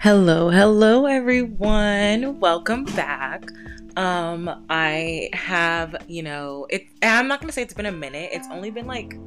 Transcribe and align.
Hello, 0.00 0.48
hello 0.48 1.06
everyone. 1.06 2.38
Welcome 2.38 2.84
back. 2.84 3.50
Um 3.96 4.64
I 4.70 5.28
have, 5.32 5.96
you 6.06 6.22
know, 6.22 6.68
it 6.70 6.86
I'm 7.02 7.26
not 7.26 7.40
going 7.40 7.48
to 7.48 7.52
say 7.52 7.62
it's 7.62 7.74
been 7.74 7.86
a 7.86 7.90
minute. 7.90 8.30
It's 8.32 8.46
only 8.48 8.70
been 8.70 8.86
like 8.86 9.18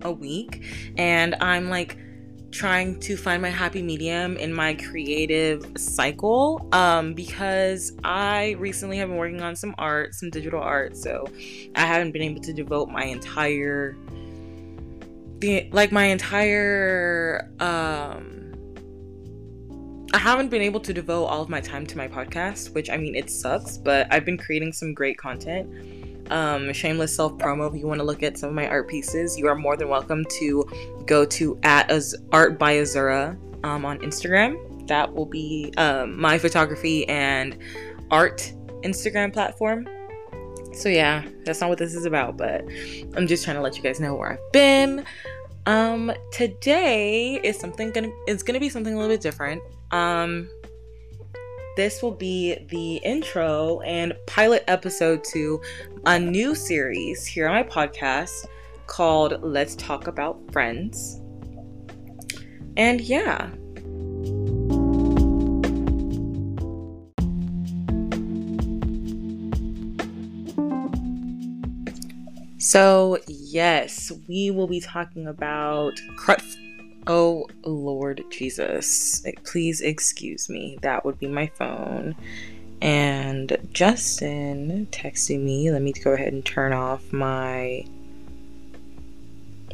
a 0.00 0.10
week 0.10 0.64
and 0.96 1.34
I'm 1.42 1.68
like 1.68 1.98
trying 2.50 2.98
to 3.00 3.18
find 3.18 3.42
my 3.42 3.50
happy 3.50 3.82
medium 3.82 4.38
in 4.38 4.54
my 4.54 4.72
creative 4.76 5.70
cycle 5.76 6.66
um 6.72 7.12
because 7.12 7.92
I 8.02 8.52
recently 8.52 8.96
have 8.96 9.10
been 9.10 9.18
working 9.18 9.42
on 9.42 9.54
some 9.54 9.74
art, 9.76 10.14
some 10.14 10.30
digital 10.30 10.62
art, 10.62 10.96
so 10.96 11.26
I 11.76 11.80
haven't 11.80 12.12
been 12.12 12.22
able 12.22 12.40
to 12.40 12.54
devote 12.54 12.88
my 12.88 13.04
entire 13.04 13.94
the 15.40 15.68
like 15.70 15.92
my 15.92 16.04
entire 16.04 17.50
um 17.60 18.43
I 20.14 20.18
haven't 20.18 20.48
been 20.48 20.62
able 20.62 20.78
to 20.78 20.94
devote 20.94 21.24
all 21.24 21.42
of 21.42 21.48
my 21.48 21.60
time 21.60 21.84
to 21.88 21.96
my 21.98 22.06
podcast, 22.06 22.72
which 22.72 22.88
I 22.88 22.96
mean, 22.96 23.16
it 23.16 23.28
sucks, 23.28 23.76
but 23.76 24.06
I've 24.12 24.24
been 24.24 24.38
creating 24.38 24.72
some 24.72 24.94
great 24.94 25.18
content. 25.18 25.68
Um, 26.30 26.72
shameless 26.72 27.16
self 27.16 27.32
promo. 27.32 27.68
If 27.68 27.80
you 27.80 27.88
want 27.88 27.98
to 27.98 28.04
look 28.04 28.22
at 28.22 28.38
some 28.38 28.50
of 28.50 28.54
my 28.54 28.68
art 28.68 28.88
pieces, 28.88 29.36
you 29.36 29.48
are 29.48 29.56
more 29.56 29.76
than 29.76 29.88
welcome 29.88 30.24
to 30.38 31.02
go 31.04 31.24
to 31.24 31.58
at 31.64 31.90
Az- 31.90 32.14
art 32.30 32.60
by 32.60 32.74
Azurah 32.76 33.36
um, 33.64 33.84
on 33.84 33.98
Instagram. 33.98 34.86
That 34.86 35.12
will 35.12 35.26
be 35.26 35.74
um, 35.78 36.16
my 36.20 36.38
photography 36.38 37.08
and 37.08 37.58
art 38.12 38.52
Instagram 38.84 39.32
platform. 39.32 39.88
So 40.74 40.90
yeah, 40.90 41.24
that's 41.44 41.60
not 41.60 41.70
what 41.70 41.78
this 41.78 41.92
is 41.92 42.04
about, 42.04 42.36
but 42.36 42.64
I'm 43.16 43.26
just 43.26 43.42
trying 43.42 43.56
to 43.56 43.62
let 43.62 43.76
you 43.76 43.82
guys 43.82 43.98
know 43.98 44.14
where 44.14 44.34
I've 44.34 44.52
been. 44.52 45.04
Um, 45.66 46.12
today 46.30 47.40
is 47.42 47.58
something 47.58 47.90
gonna 47.90 48.12
it's 48.28 48.44
gonna 48.44 48.60
be 48.60 48.68
something 48.68 48.94
a 48.94 48.96
little 48.96 49.12
bit 49.12 49.20
different. 49.20 49.60
Um, 49.94 50.48
this 51.76 52.02
will 52.02 52.16
be 52.16 52.56
the 52.68 52.96
intro 52.96 53.80
and 53.82 54.12
pilot 54.26 54.64
episode 54.66 55.22
to 55.32 55.60
a 56.04 56.18
new 56.18 56.56
series 56.56 57.24
here 57.24 57.46
on 57.46 57.54
my 57.54 57.62
podcast 57.62 58.46
called 58.88 59.40
Let's 59.40 59.76
Talk 59.76 60.08
About 60.08 60.40
Friends. 60.50 61.20
And 62.76 63.00
yeah. 63.02 63.50
So, 72.58 73.18
yes, 73.28 74.10
we 74.28 74.50
will 74.50 74.66
be 74.66 74.80
talking 74.80 75.28
about 75.28 75.92
Oh, 77.06 77.48
Lord 77.64 78.24
Jesus. 78.30 79.24
Please 79.44 79.80
excuse 79.80 80.48
me. 80.48 80.78
That 80.82 81.04
would 81.04 81.18
be 81.18 81.26
my 81.26 81.48
phone. 81.48 82.14
And 82.80 83.56
Justin 83.72 84.88
texted 84.90 85.40
me. 85.40 85.70
Let 85.70 85.82
me 85.82 85.92
go 85.92 86.12
ahead 86.12 86.32
and 86.32 86.44
turn 86.44 86.72
off 86.72 87.12
my 87.12 87.84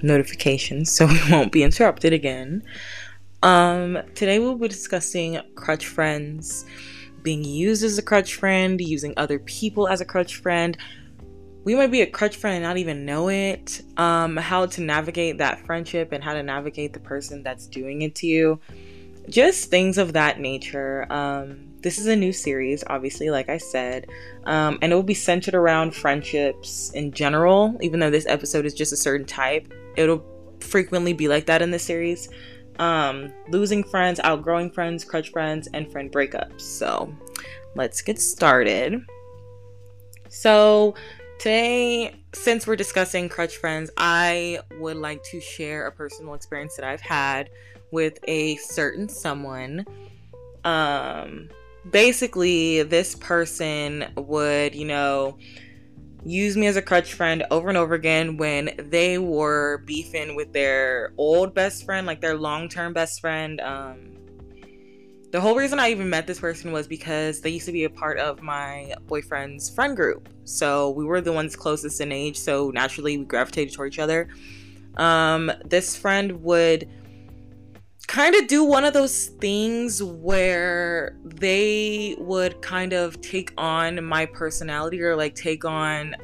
notifications 0.02 0.90
so 0.90 1.06
we 1.08 1.20
won't 1.30 1.52
be 1.52 1.62
interrupted 1.62 2.12
again. 2.12 2.62
Um, 3.42 3.98
today 4.14 4.38
we'll 4.38 4.56
be 4.56 4.68
discussing 4.68 5.40
crutch 5.54 5.86
friends, 5.86 6.66
being 7.22 7.44
used 7.44 7.82
as 7.82 7.96
a 7.96 8.02
crutch 8.02 8.34
friend, 8.34 8.80
using 8.80 9.14
other 9.16 9.38
people 9.38 9.88
as 9.88 10.00
a 10.00 10.04
crutch 10.04 10.36
friend, 10.36 10.76
we 11.64 11.74
might 11.74 11.90
be 11.90 12.00
a 12.00 12.06
crutch 12.06 12.36
friend 12.36 12.56
and 12.56 12.64
not 12.64 12.78
even 12.78 13.04
know 13.04 13.28
it. 13.28 13.82
Um, 13.96 14.36
how 14.36 14.66
to 14.66 14.80
navigate 14.80 15.38
that 15.38 15.64
friendship 15.66 16.12
and 16.12 16.24
how 16.24 16.32
to 16.32 16.42
navigate 16.42 16.92
the 16.92 17.00
person 17.00 17.42
that's 17.42 17.66
doing 17.66 18.02
it 18.02 18.14
to 18.16 18.26
you. 18.26 18.60
Just 19.28 19.70
things 19.70 19.98
of 19.98 20.14
that 20.14 20.40
nature. 20.40 21.06
Um, 21.12 21.70
this 21.82 21.98
is 21.98 22.06
a 22.06 22.16
new 22.16 22.32
series, 22.32 22.84
obviously, 22.86 23.30
like 23.30 23.48
I 23.48 23.58
said, 23.58 24.06
um, 24.44 24.78
and 24.82 24.92
it 24.92 24.94
will 24.94 25.02
be 25.02 25.14
centered 25.14 25.54
around 25.54 25.94
friendships 25.94 26.90
in 26.90 27.12
general. 27.12 27.76
Even 27.80 28.00
though 28.00 28.10
this 28.10 28.26
episode 28.26 28.66
is 28.66 28.74
just 28.74 28.92
a 28.92 28.96
certain 28.96 29.26
type, 29.26 29.72
it'll 29.96 30.24
frequently 30.60 31.12
be 31.12 31.28
like 31.28 31.46
that 31.46 31.62
in 31.62 31.70
this 31.70 31.82
series. 31.82 32.28
Um, 32.78 33.32
losing 33.48 33.84
friends, 33.84 34.20
outgrowing 34.20 34.70
friends, 34.70 35.04
crutch 35.04 35.30
friends, 35.30 35.68
and 35.74 35.90
friend 35.90 36.10
breakups. 36.10 36.62
So, 36.62 37.14
let's 37.74 38.02
get 38.02 38.18
started. 38.18 39.02
So, 40.28 40.94
Today, 41.40 42.16
since 42.34 42.66
we're 42.66 42.76
discussing 42.76 43.30
crutch 43.30 43.56
friends, 43.56 43.90
I 43.96 44.60
would 44.78 44.98
like 44.98 45.22
to 45.30 45.40
share 45.40 45.86
a 45.86 45.90
personal 45.90 46.34
experience 46.34 46.76
that 46.76 46.84
I've 46.84 47.00
had 47.00 47.48
with 47.90 48.18
a 48.28 48.56
certain 48.56 49.08
someone. 49.08 49.86
Um, 50.64 51.48
basically, 51.90 52.82
this 52.82 53.14
person 53.14 54.04
would, 54.18 54.74
you 54.74 54.84
know, 54.84 55.38
use 56.26 56.58
me 56.58 56.66
as 56.66 56.76
a 56.76 56.82
crutch 56.82 57.14
friend 57.14 57.42
over 57.50 57.70
and 57.70 57.78
over 57.78 57.94
again 57.94 58.36
when 58.36 58.72
they 58.90 59.16
were 59.16 59.78
beefing 59.86 60.36
with 60.36 60.52
their 60.52 61.14
old 61.16 61.54
best 61.54 61.86
friend, 61.86 62.06
like 62.06 62.20
their 62.20 62.36
long 62.36 62.68
term 62.68 62.92
best 62.92 63.18
friend. 63.18 63.62
Um, 63.62 64.19
the 65.30 65.40
whole 65.40 65.54
reason 65.54 65.78
I 65.78 65.90
even 65.90 66.10
met 66.10 66.26
this 66.26 66.40
person 66.40 66.72
was 66.72 66.88
because 66.88 67.40
they 67.40 67.50
used 67.50 67.66
to 67.66 67.72
be 67.72 67.84
a 67.84 67.90
part 67.90 68.18
of 68.18 68.42
my 68.42 68.94
boyfriend's 69.06 69.70
friend 69.70 69.96
group. 69.96 70.28
So 70.44 70.90
we 70.90 71.04
were 71.04 71.20
the 71.20 71.32
ones 71.32 71.54
closest 71.54 72.00
in 72.00 72.10
age, 72.10 72.36
so 72.36 72.70
naturally 72.70 73.16
we 73.16 73.24
gravitated 73.24 73.72
toward 73.72 73.92
each 73.92 74.00
other. 74.00 74.28
Um, 74.96 75.52
this 75.64 75.96
friend 75.96 76.42
would 76.42 76.88
kind 78.08 78.34
of 78.34 78.48
do 78.48 78.64
one 78.64 78.84
of 78.84 78.92
those 78.92 79.26
things 79.26 80.02
where 80.02 81.16
they 81.22 82.16
would 82.18 82.60
kind 82.60 82.92
of 82.92 83.20
take 83.20 83.52
on 83.56 84.04
my 84.04 84.26
personality 84.26 85.00
or 85.00 85.14
like 85.14 85.36
take 85.36 85.64
on 85.64 86.16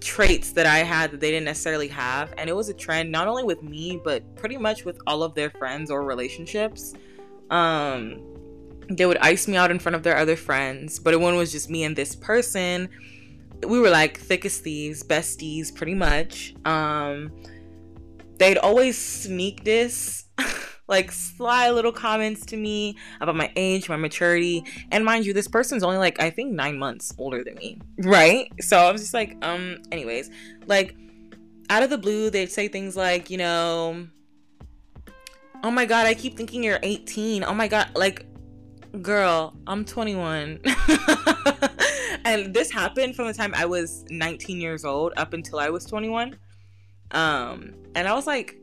traits 0.00 0.50
that 0.50 0.66
I 0.66 0.78
had 0.78 1.12
that 1.12 1.20
they 1.20 1.30
didn't 1.30 1.44
necessarily 1.44 1.86
have. 1.86 2.34
And 2.36 2.50
it 2.50 2.56
was 2.56 2.68
a 2.68 2.74
trend 2.74 3.12
not 3.12 3.28
only 3.28 3.44
with 3.44 3.62
me, 3.62 4.00
but 4.02 4.34
pretty 4.34 4.56
much 4.56 4.84
with 4.84 4.98
all 5.06 5.22
of 5.22 5.36
their 5.36 5.50
friends 5.50 5.92
or 5.92 6.02
relationships. 6.02 6.92
Um, 7.52 8.32
they 8.88 9.06
would 9.06 9.18
ice 9.18 9.46
me 9.46 9.56
out 9.56 9.70
in 9.70 9.78
front 9.78 9.94
of 9.94 10.02
their 10.02 10.16
other 10.16 10.36
friends, 10.36 10.98
but 10.98 11.18
when 11.20 11.34
it 11.34 11.36
was 11.36 11.52
just 11.52 11.70
me 11.70 11.84
and 11.84 11.94
this 11.94 12.16
person, 12.16 12.88
we 13.66 13.78
were 13.78 13.90
like 13.90 14.18
thick 14.18 14.44
as 14.44 14.58
thieves, 14.58 15.02
besties, 15.02 15.72
pretty 15.74 15.94
much. 15.94 16.54
Um, 16.64 17.30
they'd 18.38 18.58
always 18.58 18.98
sneak 18.98 19.64
this, 19.64 20.24
like 20.88 21.12
sly 21.12 21.70
little 21.70 21.92
comments 21.92 22.44
to 22.46 22.56
me 22.56 22.96
about 23.20 23.36
my 23.36 23.52
age, 23.54 23.88
my 23.88 23.96
maturity, 23.96 24.64
and 24.90 25.04
mind 25.04 25.26
you, 25.26 25.32
this 25.32 25.48
person's 25.48 25.82
only 25.82 25.98
like 25.98 26.20
I 26.20 26.30
think 26.30 26.52
nine 26.52 26.78
months 26.78 27.14
older 27.18 27.44
than 27.44 27.54
me, 27.54 27.78
right? 27.98 28.50
So 28.60 28.78
I 28.78 28.90
was 28.90 29.02
just 29.02 29.14
like, 29.14 29.36
um, 29.42 29.78
anyways, 29.92 30.30
like 30.66 30.96
out 31.70 31.82
of 31.82 31.90
the 31.90 31.98
blue, 31.98 32.30
they'd 32.30 32.50
say 32.50 32.66
things 32.66 32.96
like, 32.96 33.30
you 33.30 33.38
know 33.38 34.08
oh 35.62 35.70
my 35.70 35.84
god, 35.84 36.06
I 36.06 36.14
keep 36.14 36.36
thinking 36.36 36.62
you're 36.62 36.80
18. 36.82 37.44
Oh 37.44 37.54
my 37.54 37.68
god, 37.68 37.90
like, 37.94 38.26
girl, 39.00 39.54
I'm 39.66 39.84
21. 39.84 40.60
and 42.24 42.52
this 42.52 42.70
happened 42.70 43.16
from 43.16 43.26
the 43.26 43.34
time 43.34 43.52
I 43.54 43.66
was 43.66 44.04
19 44.10 44.60
years 44.60 44.84
old 44.84 45.12
up 45.16 45.32
until 45.32 45.58
I 45.58 45.70
was 45.70 45.84
21. 45.86 46.36
Um, 47.12 47.74
and 47.94 48.08
I 48.08 48.14
was 48.14 48.26
like, 48.26 48.56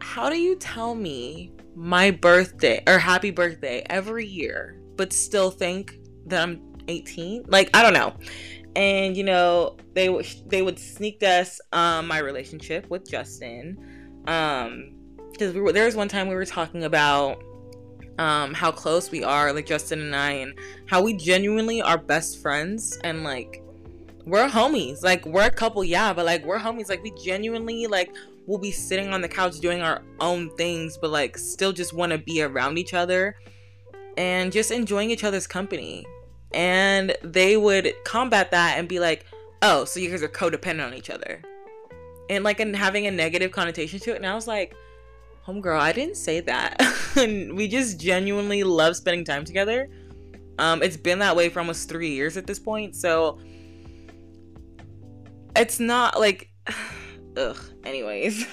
how 0.00 0.30
do 0.30 0.38
you 0.38 0.56
tell 0.56 0.94
me 0.94 1.52
my 1.74 2.10
birthday 2.10 2.82
or 2.86 2.98
happy 2.98 3.30
birthday 3.30 3.84
every 3.90 4.26
year, 4.26 4.80
but 4.96 5.12
still 5.12 5.50
think 5.50 5.98
that 6.26 6.42
I'm 6.42 6.60
18? 6.88 7.44
Like, 7.48 7.70
I 7.74 7.82
don't 7.82 7.92
know. 7.92 8.14
And 8.76 9.16
you 9.16 9.24
know, 9.24 9.76
they 9.94 10.08
they 10.46 10.60
would 10.60 10.78
sneak 10.78 11.22
us 11.22 11.60
um 11.72 12.06
my 12.06 12.18
relationship 12.18 12.88
with 12.90 13.10
Justin. 13.10 14.22
Um, 14.26 14.95
because 15.38 15.54
we 15.54 15.72
there 15.72 15.84
was 15.84 15.96
one 15.96 16.08
time 16.08 16.28
we 16.28 16.34
were 16.34 16.46
talking 16.46 16.84
about 16.84 17.42
um 18.18 18.54
how 18.54 18.70
close 18.72 19.10
we 19.10 19.22
are 19.22 19.52
like 19.52 19.66
justin 19.66 20.00
and 20.00 20.16
i 20.16 20.30
and 20.30 20.58
how 20.86 21.02
we 21.02 21.14
genuinely 21.14 21.82
are 21.82 21.98
best 21.98 22.40
friends 22.40 22.98
and 23.04 23.24
like 23.24 23.62
we're 24.26 24.48
homies. 24.48 25.02
Like 25.02 25.24
we're 25.24 25.46
a 25.46 25.50
couple 25.50 25.82
yeah 25.84 26.12
but 26.12 26.26
like 26.26 26.44
we're 26.44 26.58
homies. 26.58 26.88
Like 26.88 27.02
we 27.02 27.12
genuinely 27.12 27.86
like 27.86 28.14
we'll 28.46 28.58
be 28.58 28.72
sitting 28.72 29.12
on 29.12 29.22
the 29.22 29.28
couch 29.28 29.58
doing 29.60 29.80
our 29.82 30.02
own 30.20 30.54
things 30.56 30.98
but 31.00 31.10
like 31.10 31.38
still 31.38 31.72
just 31.72 31.92
want 31.92 32.12
to 32.12 32.18
be 32.18 32.42
around 32.42 32.76
each 32.78 32.92
other 32.92 33.36
and 34.16 34.52
just 34.52 34.70
enjoying 34.70 35.10
each 35.10 35.24
other's 35.24 35.46
company. 35.46 36.04
And 36.52 37.16
they 37.22 37.56
would 37.56 37.92
combat 38.04 38.50
that 38.50 38.78
and 38.78 38.88
be 38.88 38.98
like 38.98 39.24
oh 39.62 39.84
so 39.84 40.00
you 40.00 40.10
guys 40.10 40.22
are 40.22 40.28
codependent 40.28 40.86
on 40.86 40.94
each 40.94 41.10
other. 41.10 41.40
And 42.28 42.42
like 42.42 42.58
and 42.58 42.74
having 42.74 43.06
a 43.06 43.10
negative 43.12 43.52
connotation 43.52 44.00
to 44.00 44.10
it. 44.12 44.16
And 44.16 44.26
i 44.26 44.34
was 44.34 44.48
like 44.48 44.74
homegirl, 45.46 45.78
I 45.78 45.92
didn't 45.92 46.16
say 46.16 46.40
that. 46.40 46.82
we 47.16 47.68
just 47.68 48.00
genuinely 48.00 48.64
love 48.64 48.96
spending 48.96 49.24
time 49.24 49.44
together. 49.44 49.88
Um, 50.58 50.82
it's 50.82 50.96
been 50.96 51.18
that 51.20 51.36
way 51.36 51.48
for 51.48 51.60
almost 51.60 51.88
three 51.88 52.10
years 52.10 52.36
at 52.36 52.46
this 52.46 52.58
point, 52.58 52.96
so 52.96 53.38
it's 55.54 55.78
not 55.78 56.18
like, 56.18 56.50
ugh. 57.36 57.58
Anyways, 57.84 58.46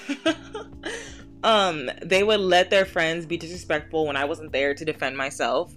um, 1.42 1.90
they 2.02 2.22
would 2.22 2.40
let 2.40 2.70
their 2.70 2.84
friends 2.84 3.26
be 3.26 3.36
disrespectful 3.36 4.06
when 4.06 4.16
I 4.16 4.24
wasn't 4.24 4.52
there 4.52 4.74
to 4.74 4.84
defend 4.84 5.16
myself. 5.16 5.74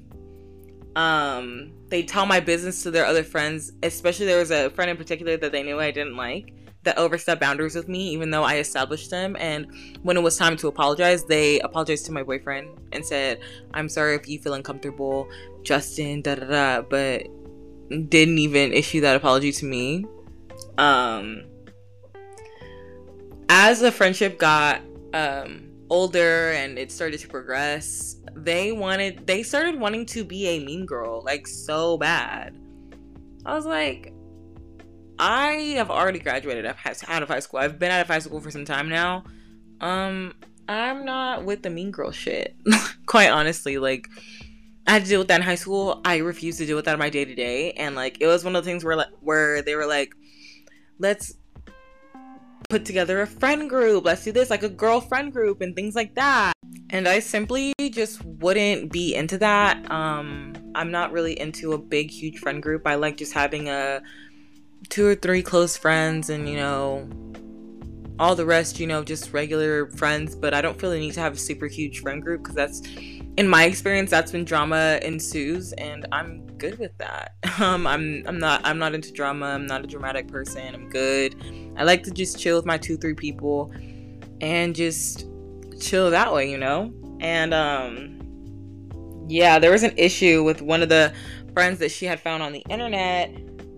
Um, 0.96 1.72
they 1.88 2.04
tell 2.04 2.26
my 2.26 2.40
business 2.40 2.84
to 2.84 2.92
their 2.92 3.06
other 3.06 3.24
friends, 3.24 3.72
especially 3.82 4.28
there 4.28 4.38
was 4.38 4.52
a 4.52 4.70
friend 4.72 4.92
in 4.92 4.98
particular 4.98 5.38
that 5.38 5.52
they 5.52 5.64
knew 5.64 5.80
I 5.80 5.92
didn't 5.92 6.16
like 6.16 6.54
that 6.88 6.98
overstepped 6.98 7.42
boundaries 7.42 7.76
with 7.76 7.90
me, 7.90 8.10
even 8.12 8.32
though 8.32 8.44
I 8.44 8.58
established 8.60 9.10
them. 9.10 9.36
And 9.40 9.68
when 10.04 10.16
it 10.16 10.22
was 10.22 10.38
time 10.38 10.56
to 10.58 10.70
apologize, 10.70 11.26
they 11.26 11.60
apologized 11.60 12.06
to 12.06 12.14
my 12.14 12.24
boyfriend 12.24 12.70
and 12.94 13.06
said, 13.06 13.42
I'm 13.74 13.90
sorry 13.90 14.16
if 14.16 14.28
you 14.28 14.40
feel 14.40 14.54
uncomfortable, 14.54 15.30
Justin, 15.64 16.22
da 16.22 16.36
da 16.36 16.46
da, 16.46 16.82
but 16.82 17.28
didn't 17.90 18.38
even 18.38 18.72
issue 18.72 19.02
that 19.02 19.18
apology 19.18 19.52
to 19.52 19.66
me. 19.66 20.06
Um, 20.78 21.44
as 23.50 23.82
the 23.82 23.92
friendship 23.92 24.40
got 24.40 24.82
um, 25.14 25.70
older 25.90 26.52
and 26.54 26.80
it 26.80 26.90
started 26.90 27.20
to 27.20 27.28
progress, 27.28 28.16
they 28.34 28.72
wanted, 28.72 29.28
they 29.28 29.44
started 29.44 29.78
wanting 29.78 30.06
to 30.06 30.24
be 30.24 30.48
a 30.48 30.64
mean 30.64 30.86
girl, 30.86 31.22
like 31.26 31.48
so 31.48 31.98
bad. 31.98 32.58
I 33.46 33.56
was 33.56 33.66
like, 33.66 34.14
I 35.20 35.74
have 35.78 35.90
already 35.90 36.20
graduated 36.20 36.66
out 36.66 37.24
of 37.24 37.30
high 37.30 37.40
school. 37.40 37.60
I've 37.60 37.80
been 37.80 37.92
out 37.92 38.02
of 38.02 38.08
high 38.08 38.20
school 38.20 38.40
for 38.40 38.52
some 38.52 38.66
time 38.66 38.90
now. 38.90 39.24
Um, 39.82 40.34
I'm 40.68 41.06
not 41.06 41.44
with 41.44 41.64
the 41.64 41.70
mean 41.70 41.92
girl 41.92 42.12
shit. 42.12 42.56
Quite 43.06 43.30
honestly, 43.30 43.78
like 43.78 44.08
I 44.86 44.92
had 44.92 45.04
to 45.04 45.10
deal 45.10 45.20
with 45.20 45.28
that 45.30 45.38
in 45.38 45.42
high 45.42 45.56
school. 45.56 46.02
I 46.06 46.18
refused 46.18 46.60
to 46.60 46.66
deal 46.66 46.76
with 46.76 46.86
that 46.86 46.94
in 46.94 47.00
my 47.00 47.10
day 47.10 47.26
to 47.26 47.36
day, 47.36 47.72
and 47.74 47.96
like 47.96 48.22
it 48.22 48.28
was 48.28 48.44
one 48.44 48.56
of 48.56 48.64
the 48.64 48.70
things 48.70 48.84
where 48.84 48.96
like 48.96 49.10
where 49.22 49.62
they 49.62 49.76
were 49.76 49.86
like, 49.86 50.14
"Let's 51.00 51.34
put 52.70 52.86
together 52.86 53.22
a 53.22 53.28
friend 53.28 53.70
group. 53.70 54.06
Let's 54.06 54.24
do 54.24 54.32
this, 54.32 54.50
like 54.50 54.64
a 54.64 54.70
girlfriend 54.70 55.34
group, 55.34 55.62
and 55.62 55.76
things 55.76 55.96
like 55.96 56.16
that." 56.16 56.54
And 56.90 57.08
I 57.08 57.20
simply 57.20 57.74
just 57.92 58.24
wouldn't 58.24 58.92
be 58.92 59.16
into 59.16 59.38
that. 59.40 59.90
Um, 59.92 60.54
I'm 60.76 60.92
not 60.92 61.12
really 61.12 61.38
into 61.40 61.74
a 61.74 61.78
big, 61.78 62.12
huge 62.12 62.40
friend 62.40 62.62
group. 62.62 62.86
I 62.86 62.96
like 62.96 63.18
just 63.18 63.34
having 63.34 63.68
a 63.68 64.02
two 64.90 65.06
or 65.06 65.16
three 65.16 65.42
close 65.42 65.78
friends 65.78 66.30
and, 66.30 66.48
you 66.48 66.56
know, 66.56 67.10
all 68.20 68.36
the 68.36 68.46
rest, 68.46 68.80
you 68.80 68.88
know, 68.88 69.04
just 69.04 69.34
regular 69.34 69.88
friends. 69.92 70.36
But 70.36 70.54
I 70.54 70.62
don't 70.62 70.80
feel 70.80 70.92
the 70.92 71.00
need 71.00 71.14
to 71.14 71.20
have 71.20 71.34
a 71.34 71.38
super 71.38 71.68
huge 71.68 72.02
friend 72.02 72.22
group 72.22 72.44
because 72.44 72.56
that's, 72.56 72.82
in 73.38 73.48
my 73.48 73.66
experience, 73.66 74.10
that's 74.10 74.34
when 74.34 74.44
drama 74.46 75.00
ensues, 75.04 75.72
and 75.74 76.08
I'm 76.12 76.46
good 76.58 76.80
with 76.80 76.98
that. 76.98 77.36
Um, 77.60 77.88
I'm 77.88 78.24
I'm 78.28 78.38
not 78.38 78.62
I'm 78.64 78.78
not 78.78 78.94
into 78.94 79.12
drama. 79.12 79.48
I'm 79.48 79.66
not 79.66 79.84
a 79.84 79.88
dramatic 79.88 80.28
person. 80.28 80.76
I'm 80.76 80.90
good. 80.90 81.36
I 81.76 81.84
like 81.86 82.04
to 82.04 82.12
just 82.12 82.38
chill 82.38 82.56
with 82.56 82.68
my 82.68 82.78
two 82.78 82.98
three 82.98 83.16
people, 83.16 83.74
and 84.42 84.76
just 84.76 85.26
chill 85.80 86.12
that 86.12 86.32
way, 86.32 86.52
you 86.52 86.60
know. 86.60 86.94
And 87.20 87.56
um, 87.56 89.26
yeah, 89.28 89.58
there 89.58 89.72
was 89.72 89.82
an 89.82 89.94
issue 89.98 90.44
with 90.44 90.62
one 90.62 90.84
of 90.84 90.90
the 90.90 91.12
friends 91.56 91.80
that 91.80 91.90
she 91.90 92.06
had 92.06 92.20
found 92.20 92.44
on 92.44 92.54
the 92.54 92.64
internet 92.70 93.32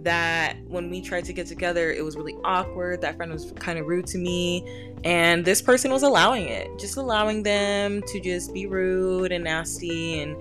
that 0.04 0.57
when 0.68 0.90
we 0.90 1.01
tried 1.01 1.25
to 1.25 1.34
get 1.34 1.48
together, 1.48 1.92
it 1.92 2.04
was 2.04 2.16
really 2.16 2.36
awkward. 2.44 3.01
That 3.01 3.18
friend 3.18 3.31
was 3.31 3.51
kind 3.57 3.78
of 3.80 3.88
rude 3.88 4.07
to 4.07 4.18
me. 4.18 4.94
And 5.04 5.46
this 5.46 5.62
person 5.62 5.92
was 5.92 6.04
allowing 6.04 6.48
it, 6.48 6.68
just 6.80 6.98
allowing 6.98 7.44
them 7.44 8.01
to 8.07 8.19
just 8.19 8.54
be 8.54 8.66
rude 8.66 9.31
and 9.31 9.44
nasty 9.44 10.22
and 10.22 10.36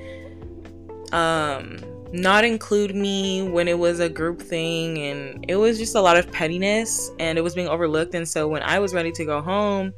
um, 1.12 1.78
not 2.12 2.44
include 2.44 2.94
me 2.94 3.48
when 3.48 3.68
it 3.68 3.78
was 3.78 4.00
a 4.00 4.08
group 4.08 4.40
thing. 4.40 4.98
And 4.98 5.44
it 5.48 5.56
was 5.56 5.78
just 5.78 5.94
a 5.94 6.00
lot 6.00 6.16
of 6.16 6.30
pettiness 6.30 7.10
and 7.18 7.38
it 7.38 7.42
was 7.42 7.54
being 7.54 7.68
overlooked. 7.68 8.14
And 8.14 8.28
so 8.28 8.48
when 8.48 8.62
I 8.62 8.78
was 8.78 8.94
ready 8.94 9.12
to 9.12 9.24
go 9.24 9.40
home, 9.40 9.92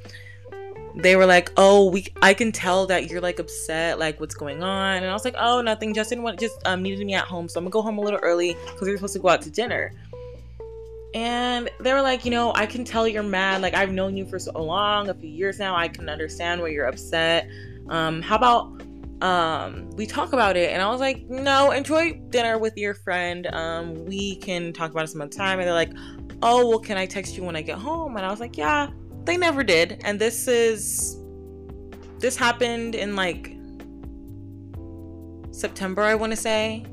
they 0.95 1.17
were 1.17 1.27
like, 1.27 1.53
"Oh, 1.57 1.91
we 1.91 2.07
I 2.23 2.35
can 2.35 2.53
tell 2.53 2.87
that 2.87 3.11
you're 3.11 3.21
like 3.21 3.39
upset, 3.39 3.99
like 3.99 4.21
what's 4.21 4.35
going 4.35 4.63
on." 4.63 4.99
And 4.99 5.07
I 5.07 5.13
was 5.13 5.25
like, 5.25 5.37
"Oh, 5.39 5.61
nothing. 5.61 5.95
Justin 5.95 6.25
just 6.39 6.57
um, 6.67 6.83
needed 6.83 7.05
me 7.05 7.15
at 7.15 7.25
home, 7.25 7.49
so 7.49 7.59
I'm 7.59 7.65
gonna 7.65 7.73
go 7.73 7.83
home 7.83 7.99
a 7.99 8.01
little 8.01 8.21
early 8.21 8.57
because 8.67 8.83
we 8.83 8.91
were 8.91 8.97
supposed 8.97 9.15
to 9.15 9.21
go 9.21 9.29
out 9.29 9.43
to 9.43 9.51
dinner." 9.51 9.93
And 11.15 11.69
they 11.81 11.93
were 11.93 12.03
like, 12.03 12.25
"You 12.25 12.31
know, 12.31 12.53
I 12.55 12.67
can 12.67 12.85
tell 12.85 13.07
you're 13.07 13.23
mad. 13.23 13.63
Like 13.63 13.75
I've 13.75 13.93
known 13.93 14.17
you 14.17 14.27
for 14.27 14.39
so 14.39 14.63
long, 14.63 15.09
a 15.09 15.15
few 15.15 15.29
years 15.29 15.59
now. 15.59 15.77
I 15.77 15.89
can 15.89 16.09
understand 16.09 16.61
why 16.61 16.69
you're 16.69 16.87
upset. 16.87 17.49
Um, 17.89 18.23
how 18.23 18.37
about 18.37 18.83
um 19.23 19.91
we 19.91 20.07
talk 20.07 20.33
about 20.33 20.57
it?" 20.57 20.71
And 20.71 20.83
I 20.83 20.91
was 20.91 21.01
like, 21.01 21.29
"No, 21.29 21.71
enjoy 21.71 22.21
dinner 22.31 22.59
with 22.59 22.77
your 22.77 22.95
friend. 22.95 23.47
Um, 23.49 24.05
we 24.07 24.37
can 24.37 24.73
talk 24.73 24.91
about 24.91 25.05
it 25.05 25.09
some 25.09 25.21
other 25.21 25.31
time." 25.31 25.59
And 25.61 25.67
they're 25.69 25.75
like, 25.75 25.93
"Oh, 26.43 26.69
well, 26.69 26.81
can 26.81 26.97
I 26.97 27.07
text 27.07 27.37
you 27.37 27.45
when 27.45 27.57
I 27.57 27.63
get 27.63 27.79
home?" 27.79 28.17
And 28.17 28.27
I 28.27 28.31
was 28.31 28.41
like, 28.41 28.57
"Yeah." 28.57 28.89
They 29.31 29.37
never 29.37 29.63
did. 29.63 30.01
And 30.05 30.21
this 30.21 30.49
is 30.49 31.17
this 32.19 32.37
happened 32.37 32.95
in 32.97 33.15
like 33.15 33.57
September, 35.53 36.03
I 36.03 36.17
want 36.17 36.33
to 36.33 36.37
say. 36.37 36.85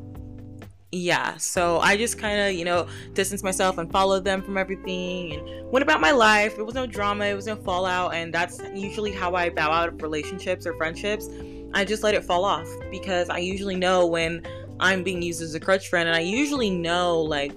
Yeah, 0.92 1.36
so 1.38 1.80
I 1.80 1.98
just 1.98 2.18
kind 2.18 2.40
of, 2.40 2.54
you 2.54 2.64
know, 2.64 2.88
distanced 3.14 3.44
myself 3.44 3.78
and 3.78 3.92
followed 3.92 4.24
them 4.24 4.42
from 4.42 4.58
everything 4.58 5.34
and 5.34 5.70
went 5.70 5.84
about 5.84 6.00
my 6.00 6.12
life. 6.12 6.58
It 6.58 6.66
was 6.66 6.76
no 6.76 6.86
drama, 6.86 7.26
it 7.26 7.34
was 7.34 7.46
no 7.46 7.58
fallout, 7.58 8.14
and 8.14 8.34
that's 8.34 8.62
usually 8.74 9.12
how 9.12 9.36
I 9.36 9.50
bow 9.50 9.70
out 9.70 9.90
of 9.90 10.02
relationships 10.02 10.66
or 10.66 10.74
friendships. 10.78 11.28
I 11.74 11.84
just 11.84 12.04
let 12.04 12.14
it 12.14 12.24
fall 12.24 12.46
off 12.46 12.68
because 12.90 13.30
I 13.30 13.40
usually 13.40 13.76
know 13.76 14.06
when 14.06 14.48
I'm 14.80 15.04
being 15.04 15.22
used 15.22 15.42
as 15.42 15.56
a 15.56 15.60
crutch 15.60 15.90
friend, 15.90 16.08
and 16.08 16.16
I 16.16 16.22
usually 16.22 16.70
know 16.70 17.20
like 17.20 17.52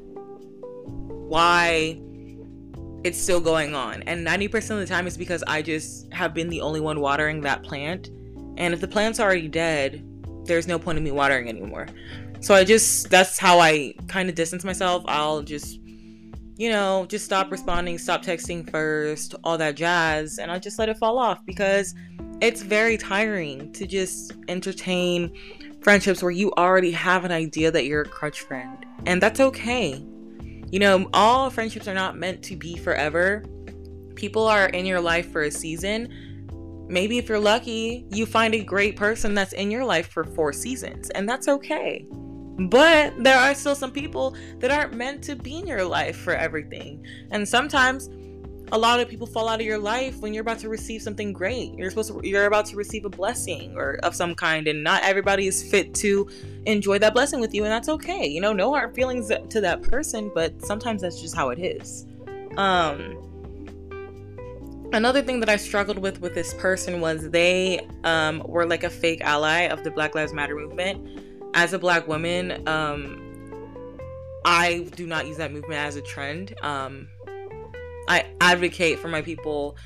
why 1.28 2.00
it's 3.04 3.18
still 3.18 3.40
going 3.40 3.74
on. 3.74 4.02
And 4.02 4.26
90% 4.26 4.70
of 4.70 4.78
the 4.78 4.86
time 4.86 5.06
is 5.06 5.16
because 5.16 5.42
I 5.46 5.62
just 5.62 6.12
have 6.12 6.34
been 6.34 6.48
the 6.48 6.60
only 6.60 6.80
one 6.80 7.00
watering 7.00 7.40
that 7.42 7.62
plant. 7.62 8.08
And 8.56 8.74
if 8.74 8.80
the 8.80 8.88
plant's 8.88 9.20
already 9.20 9.48
dead, 9.48 10.04
there's 10.44 10.66
no 10.66 10.78
point 10.78 10.98
in 10.98 11.04
me 11.04 11.10
watering 11.10 11.48
anymore. 11.48 11.86
So 12.40 12.54
I 12.54 12.64
just, 12.64 13.10
that's 13.10 13.38
how 13.38 13.58
I 13.58 13.94
kind 14.08 14.28
of 14.28 14.34
distance 14.34 14.64
myself. 14.64 15.04
I'll 15.06 15.42
just, 15.42 15.78
you 16.56 16.70
know, 16.70 17.06
just 17.08 17.24
stop 17.24 17.50
responding, 17.50 17.98
stop 17.98 18.22
texting 18.22 18.68
first, 18.70 19.34
all 19.44 19.56
that 19.58 19.76
jazz, 19.76 20.38
and 20.38 20.50
I 20.50 20.58
just 20.58 20.78
let 20.78 20.88
it 20.88 20.98
fall 20.98 21.18
off 21.18 21.44
because 21.46 21.94
it's 22.40 22.62
very 22.62 22.96
tiring 22.96 23.72
to 23.72 23.86
just 23.86 24.32
entertain 24.48 25.32
friendships 25.80 26.22
where 26.22 26.30
you 26.30 26.52
already 26.52 26.90
have 26.90 27.24
an 27.24 27.32
idea 27.32 27.70
that 27.70 27.84
you're 27.84 28.02
a 28.02 28.08
crutch 28.08 28.40
friend. 28.42 28.84
And 29.06 29.22
that's 29.22 29.40
okay. 29.40 30.04
You 30.70 30.78
know, 30.78 31.10
all 31.12 31.50
friendships 31.50 31.88
are 31.88 31.94
not 31.94 32.16
meant 32.16 32.42
to 32.44 32.56
be 32.56 32.76
forever. 32.76 33.44
People 34.14 34.46
are 34.46 34.66
in 34.66 34.86
your 34.86 35.00
life 35.00 35.30
for 35.32 35.42
a 35.42 35.50
season. 35.50 36.86
Maybe 36.88 37.18
if 37.18 37.28
you're 37.28 37.38
lucky, 37.40 38.06
you 38.10 38.26
find 38.26 38.54
a 38.54 38.62
great 38.62 38.96
person 38.96 39.34
that's 39.34 39.52
in 39.52 39.70
your 39.70 39.84
life 39.84 40.08
for 40.08 40.24
four 40.24 40.52
seasons, 40.52 41.10
and 41.10 41.28
that's 41.28 41.48
okay. 41.48 42.06
But 42.68 43.22
there 43.22 43.38
are 43.38 43.54
still 43.54 43.74
some 43.74 43.90
people 43.90 44.36
that 44.58 44.70
aren't 44.70 44.94
meant 44.94 45.24
to 45.24 45.36
be 45.36 45.58
in 45.58 45.66
your 45.66 45.84
life 45.84 46.16
for 46.16 46.34
everything. 46.34 47.04
And 47.30 47.48
sometimes 47.48 48.08
a 48.72 48.78
lot 48.78 49.00
of 49.00 49.08
people 49.08 49.26
fall 49.26 49.48
out 49.48 49.60
of 49.60 49.66
your 49.66 49.78
life 49.78 50.18
when 50.18 50.32
you're 50.32 50.42
about 50.42 50.58
to 50.60 50.68
receive 50.68 51.02
something 51.02 51.32
great. 51.32 51.74
You're 51.74 51.90
supposed 51.90 52.12
to 52.12 52.20
you're 52.26 52.46
about 52.46 52.66
to 52.66 52.76
receive 52.76 53.04
a 53.04 53.08
blessing 53.08 53.74
or 53.76 53.98
of 54.02 54.14
some 54.14 54.34
kind 54.34 54.68
and 54.68 54.84
not 54.84 55.02
everybody 55.02 55.46
is 55.46 55.62
fit 55.62 55.94
to 55.96 56.28
enjoy 56.66 56.98
that 57.00 57.12
blessing 57.12 57.40
with 57.40 57.52
you 57.52 57.64
and 57.64 57.72
that's 57.72 57.88
okay. 57.88 58.26
You 58.26 58.40
know, 58.40 58.52
no 58.52 58.72
hard 58.72 58.94
feelings 58.94 59.28
to 59.28 59.60
that 59.60 59.82
person, 59.82 60.30
but 60.34 60.64
sometimes 60.64 61.02
that's 61.02 61.20
just 61.20 61.34
how 61.34 61.50
it 61.50 61.58
is. 61.58 62.06
Um 62.56 63.16
another 64.92 65.22
thing 65.22 65.40
that 65.40 65.48
I 65.48 65.56
struggled 65.56 65.98
with 65.98 66.20
with 66.20 66.34
this 66.34 66.54
person 66.54 67.00
was 67.00 67.30
they 67.30 67.86
um 68.04 68.42
were 68.46 68.66
like 68.66 68.84
a 68.84 68.90
fake 68.90 69.20
ally 69.22 69.62
of 69.62 69.82
the 69.82 69.90
Black 69.90 70.14
Lives 70.14 70.32
Matter 70.32 70.54
movement. 70.54 71.20
As 71.54 71.72
a 71.72 71.78
black 71.78 72.06
woman, 72.06 72.66
um 72.68 73.26
I 74.44 74.88
do 74.94 75.06
not 75.06 75.26
use 75.26 75.38
that 75.38 75.52
movement 75.52 75.80
as 75.80 75.96
a 75.96 76.02
trend. 76.02 76.54
Um 76.62 77.08
I 78.10 78.26
advocate 78.40 78.98
for 78.98 79.06
my 79.06 79.22
people, 79.22 79.76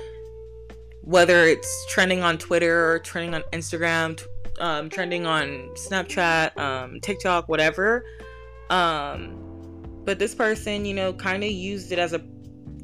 whether 1.01 1.45
it's 1.45 1.85
trending 1.89 2.23
on 2.23 2.39
Twitter 2.39 2.91
or 2.91 2.97
trending 2.97 3.35
on 3.35 3.43
Instagram, 3.53 4.19
um, 4.59 4.89
trending 4.89 5.27
on 5.27 5.69
Snapchat, 5.75 6.57
um, 6.57 6.99
TikTok, 7.01 7.47
whatever. 7.47 8.03
Um, 8.71 9.39
but 10.05 10.17
this 10.17 10.33
person, 10.33 10.85
you 10.85 10.95
know, 10.95 11.13
kind 11.13 11.43
of 11.43 11.51
used 11.51 11.91
it 11.91 11.99
as 11.99 12.13
a 12.13 12.23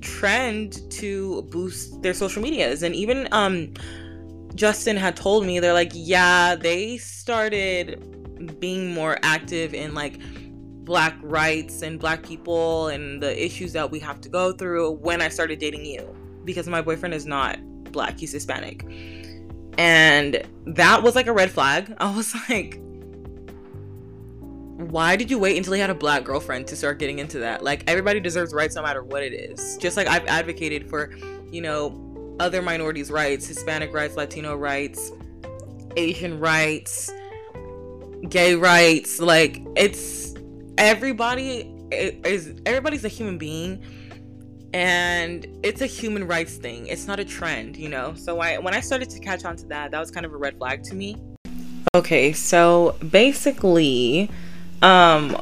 trend 0.02 0.80
to 0.92 1.42
boost 1.44 2.04
their 2.04 2.14
social 2.14 2.44
medias. 2.44 2.84
And 2.84 2.94
even 2.94 3.28
um, 3.32 3.74
Justin 4.54 4.96
had 4.96 5.16
told 5.16 5.44
me, 5.44 5.60
they're 5.60 5.74
like, 5.74 5.92
yeah, 5.96 6.56
they 6.56 6.98
started 6.98 8.60
being 8.60 8.94
more 8.94 9.18
active 9.24 9.74
in 9.74 9.96
like 9.96 10.20
black 10.92 11.16
rights 11.22 11.84
and 11.84 11.98
black 11.98 12.22
people 12.22 12.90
and 12.90 13.24
the 13.24 13.46
issues 13.46 13.72
that 13.72 13.90
we 13.90 13.98
have 13.98 14.20
to 14.20 14.28
go 14.28 14.52
through 14.52 14.92
when 14.96 15.22
I 15.22 15.30
started 15.30 15.58
dating 15.58 15.86
you 15.86 16.14
because 16.44 16.68
my 16.68 16.82
boyfriend 16.82 17.14
is 17.14 17.26
not 17.26 17.60
black, 17.94 18.20
he's 18.20 18.34
Hispanic. 18.34 18.84
And 19.78 20.46
that 20.66 21.02
was 21.02 21.16
like 21.16 21.28
a 21.28 21.32
red 21.32 21.50
flag. 21.50 21.96
I 22.02 22.14
was 22.14 22.36
like, 22.50 22.82
why 24.92 25.16
did 25.16 25.32
you 25.32 25.40
wait 25.40 25.56
until 25.56 25.72
he 25.72 25.80
had 25.80 25.90
a 25.90 25.96
black 25.96 26.26
girlfriend 26.26 26.68
to 26.68 26.76
start 26.76 27.00
getting 27.00 27.20
into 27.20 27.40
that? 27.40 27.64
Like, 27.64 27.90
everybody 27.90 28.20
deserves 28.20 28.54
rights 28.54 28.76
no 28.76 28.82
matter 28.82 29.02
what 29.02 29.24
it 29.24 29.32
is. 29.32 29.78
Just 29.78 29.96
like 29.96 30.08
I've 30.08 30.26
advocated 30.26 30.90
for, 30.90 31.16
you 31.54 31.62
know, 31.62 32.36
other 32.42 32.62
minorities' 32.62 33.10
rights, 33.10 33.48
Hispanic 33.48 33.94
rights, 33.94 34.18
Latino 34.18 34.58
rights, 34.58 35.14
Asian 35.96 36.38
rights, 36.38 37.10
gay 38.28 38.56
rights. 38.56 39.22
Like 39.22 39.62
it's 39.78 40.31
everybody 40.78 41.74
is 41.92 42.54
everybody's 42.66 43.06
a 43.06 43.10
human 43.10 43.38
being 43.38 43.84
and 44.74 45.46
it's 45.64 45.82
a 45.82 45.86
human 45.86 46.26
rights 46.26 46.56
thing. 46.56 46.88
It's 46.88 47.08
not 47.08 47.20
a 47.20 47.26
trend, 47.26 47.76
you 47.78 47.90
know. 47.90 48.14
So 48.16 48.40
I 48.40 48.58
when 48.58 48.74
I 48.74 48.80
started 48.80 49.10
to 49.10 49.20
catch 49.20 49.46
on 49.46 49.56
to 49.58 49.66
that, 49.68 49.92
that 49.92 50.00
was 50.00 50.12
kind 50.12 50.26
of 50.26 50.34
a 50.34 50.38
red 50.38 50.58
flag 50.58 50.84
to 50.84 50.96
me. 50.96 51.18
Okay, 51.94 52.32
so 52.34 52.96
basically 53.10 54.30
um 54.82 55.36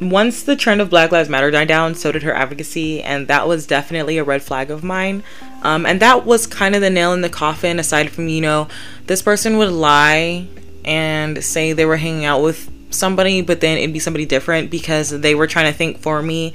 once 0.00 0.44
the 0.44 0.56
trend 0.56 0.80
of 0.80 0.88
Black 0.88 1.12
Lives 1.12 1.28
Matter 1.28 1.50
died 1.50 1.68
down, 1.68 1.94
so 1.94 2.10
did 2.10 2.22
her 2.22 2.34
advocacy, 2.34 3.02
and 3.02 3.28
that 3.28 3.46
was 3.46 3.66
definitely 3.66 4.16
a 4.16 4.24
red 4.24 4.42
flag 4.42 4.70
of 4.70 4.82
mine. 4.82 5.22
Um, 5.62 5.84
and 5.84 6.00
that 6.00 6.24
was 6.24 6.46
kind 6.46 6.74
of 6.74 6.80
the 6.80 6.88
nail 6.88 7.12
in 7.12 7.20
the 7.20 7.28
coffin, 7.28 7.78
aside 7.78 8.10
from, 8.10 8.26
you 8.28 8.40
know, 8.40 8.68
this 9.06 9.20
person 9.20 9.58
would 9.58 9.70
lie 9.70 10.48
and 10.86 11.44
say 11.44 11.74
they 11.74 11.84
were 11.84 11.98
hanging 11.98 12.24
out 12.24 12.42
with 12.42 12.69
somebody, 12.90 13.42
but 13.42 13.60
then 13.60 13.78
it'd 13.78 13.92
be 13.92 13.98
somebody 13.98 14.26
different 14.26 14.70
because 14.70 15.10
they 15.10 15.34
were 15.34 15.46
trying 15.46 15.70
to 15.70 15.76
think 15.76 15.98
for 15.98 16.22
me 16.22 16.52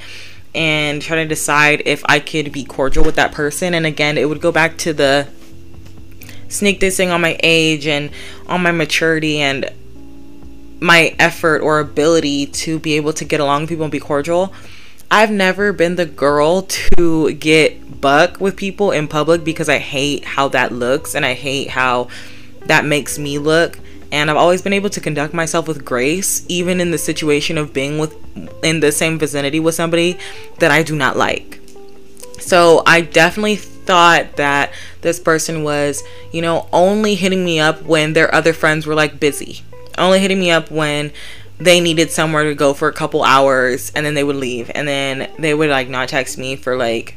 and 0.54 1.02
try 1.02 1.18
to 1.18 1.26
decide 1.26 1.84
if 1.86 2.02
I 2.06 2.20
could 2.20 2.52
be 2.52 2.64
cordial 2.64 3.04
with 3.04 3.16
that 3.16 3.32
person. 3.32 3.74
And 3.74 3.86
again, 3.86 4.18
it 4.18 4.30
would 4.30 4.42
go 4.42 4.52
back 4.52 4.78
to 4.80 4.94
the 4.94 5.28
sneak 6.48 6.80
dissing 6.80 7.12
on 7.12 7.22
my 7.22 7.38
age 7.44 7.88
and 7.88 8.12
on 8.48 8.62
my 8.62 8.72
maturity 8.72 9.40
and 9.40 9.70
my 10.80 11.16
effort 11.20 11.62
or 11.62 11.80
ability 11.80 12.46
to 12.46 12.80
be 12.80 12.94
able 12.94 13.14
to 13.14 13.26
get 13.26 13.40
along 13.40 13.62
with 13.62 13.70
people 13.70 13.84
and 13.86 13.92
be 13.92 14.00
cordial. 14.00 14.54
I've 15.12 15.32
never 15.32 15.72
been 15.72 15.96
the 15.96 16.06
girl 16.06 16.64
to 16.64 17.34
get 17.34 18.02
buck 18.02 18.40
with 18.40 18.56
people 18.56 18.92
in 18.92 19.08
public 19.08 19.44
because 19.44 19.70
I 19.70 19.78
hate 19.78 20.26
how 20.26 20.48
that 20.50 20.72
looks 20.72 21.16
and 21.16 21.26
I 21.26 21.34
hate 21.34 21.70
how 21.70 22.08
that 22.62 22.86
makes 22.86 23.18
me 23.20 23.38
look. 23.38 23.80
And 24.16 24.32
I've 24.32 24.38
always 24.38 24.62
been 24.62 24.74
able 24.74 24.90
to 24.92 25.02
conduct 25.02 25.34
myself 25.34 25.68
with 25.68 25.84
grace, 25.84 26.46
even 26.48 26.80
in 26.80 26.92
the 26.92 26.98
situation 26.98 27.58
of 27.58 27.74
being 27.74 28.00
with 28.00 28.16
in 28.64 28.80
the 28.80 28.92
same 28.92 29.20
vicinity 29.20 29.60
with 29.60 29.76
somebody 29.76 30.18
that 30.60 30.72
I 30.72 30.84
do 30.84 30.96
not 30.96 31.18
like. 31.18 31.60
So 32.40 32.82
I 32.86 33.02
definitely 33.02 33.58
thought 33.58 34.38
that 34.38 34.72
this 35.02 35.20
person 35.20 35.64
was, 35.64 36.04
you 36.32 36.42
know, 36.42 36.68
only 36.72 37.16
hitting 37.16 37.44
me 37.44 37.60
up 37.60 37.84
when 37.84 38.14
their 38.14 38.34
other 38.34 38.54
friends 38.54 38.88
were 38.88 38.96
like 38.96 39.20
busy 39.20 39.64
only 39.98 40.20
hitting 40.20 40.40
me 40.40 40.52
up 40.52 40.72
when 40.72 41.12
they 41.58 41.80
needed 41.80 42.12
somewhere 42.12 42.44
to 42.44 42.56
go 42.56 42.74
for 42.74 42.88
a 42.88 42.94
couple 42.94 43.24
hours 43.24 43.92
and 43.96 44.06
then 44.06 44.14
they 44.14 44.24
would 44.24 44.36
leave 44.36 44.70
and 44.76 44.88
then 44.88 45.32
they 45.40 45.54
would 45.54 45.70
like 45.70 45.88
not 45.88 46.10
text 46.10 46.38
me 46.38 46.56
for 46.56 46.76
like 46.76 47.16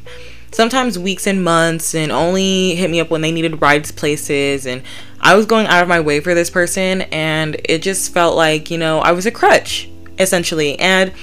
sometimes 0.51 0.97
weeks 0.97 1.27
and 1.27 1.43
months 1.43 1.93
and 1.93 2.11
only 2.11 2.75
hit 2.75 2.89
me 2.89 2.99
up 2.99 3.09
when 3.09 3.21
they 3.21 3.31
needed 3.31 3.61
rides 3.61 3.91
places 3.91 4.65
and 4.65 4.81
I 5.21 5.35
was 5.35 5.45
going 5.45 5.67
out 5.67 5.81
of 5.81 5.89
my 5.89 5.99
way 5.99 6.19
for 6.19 6.33
this 6.33 6.49
person 6.49 7.01
and 7.03 7.59
it 7.65 7.81
just 7.81 8.13
felt 8.13 8.35
like, 8.35 8.71
you 8.71 8.77
know, 8.77 8.99
I 8.99 9.11
was 9.11 9.25
a 9.25 9.31
crutch 9.31 9.89
essentially. 10.17 10.77
And 10.79 11.13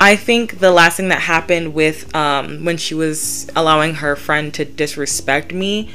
I 0.00 0.16
think 0.16 0.58
the 0.58 0.72
last 0.72 0.96
thing 0.96 1.08
that 1.08 1.20
happened 1.20 1.74
with 1.74 2.14
um 2.14 2.64
when 2.64 2.76
she 2.76 2.94
was 2.94 3.48
allowing 3.54 3.94
her 3.94 4.16
friend 4.16 4.52
to 4.54 4.64
disrespect 4.64 5.52
me 5.52 5.90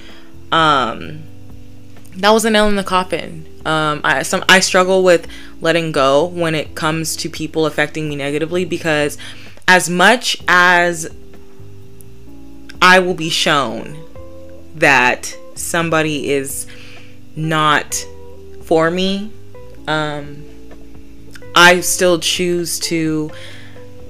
um 0.52 1.24
that 2.16 2.32
was 2.32 2.46
a 2.46 2.50
nail 2.50 2.70
in 2.70 2.78
the 2.78 2.86
coffin 2.86 3.46
um, 3.68 4.00
I 4.06 4.24
some 4.24 4.46
I 4.48 4.62
struggle 4.62 5.04
with 5.04 5.28
letting 5.60 5.92
go 5.92 6.26
when 6.26 6.56
it 6.56 6.74
comes 6.74 7.18
to 7.18 7.30
people 7.30 7.66
affecting 7.66 8.08
me 8.08 8.16
negatively 8.16 8.64
because 8.64 9.18
as 9.68 9.90
much 9.90 10.42
as 10.48 11.14
I 12.82 13.00
will 13.00 13.14
be 13.14 13.30
shown 13.30 13.98
that 14.76 15.36
somebody 15.56 16.32
is 16.32 16.66
not 17.38 18.06
for 18.64 18.92
me, 18.92 19.32
um, 19.88 20.44
I 21.56 21.80
still 21.80 22.20
choose 22.20 22.80
to 22.82 23.32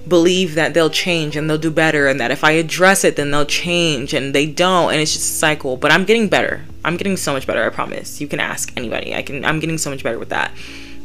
believe 0.08 0.56
that 0.56 0.74
they'll 0.74 0.90
change 0.90 1.36
and 1.36 1.50
they'll 1.50 1.58
do 1.58 1.70
better 1.70 2.08
and 2.08 2.20
that 2.20 2.32
if 2.32 2.44
I 2.44 2.52
address 2.52 3.04
it 3.04 3.18
then 3.18 3.30
they'll 3.30 3.46
change 3.46 4.14
and 4.14 4.34
they 4.34 4.46
don't 4.46 4.92
and 4.92 5.02
it's 5.02 5.14
just 5.14 5.30
a 5.30 5.38
cycle. 5.38 5.78
But 5.78 5.92
I'm 5.92 6.06
getting 6.06 6.30
better. 6.30 6.66
I'm 6.86 6.98
getting 6.98 7.18
so 7.18 7.34
much 7.34 7.46
better, 7.46 7.66
I 7.66 7.70
promise. 7.70 8.22
You 8.22 8.28
can 8.28 8.40
ask 8.40 8.72
anybody. 8.78 9.14
I 9.14 9.22
can 9.22 9.44
I'm 9.46 9.60
getting 9.60 9.78
so 9.78 9.90
much 9.90 10.04
better 10.04 10.18
with 10.18 10.30
that. 10.30 10.52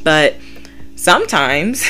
But 0.03 0.37
sometimes 0.95 1.85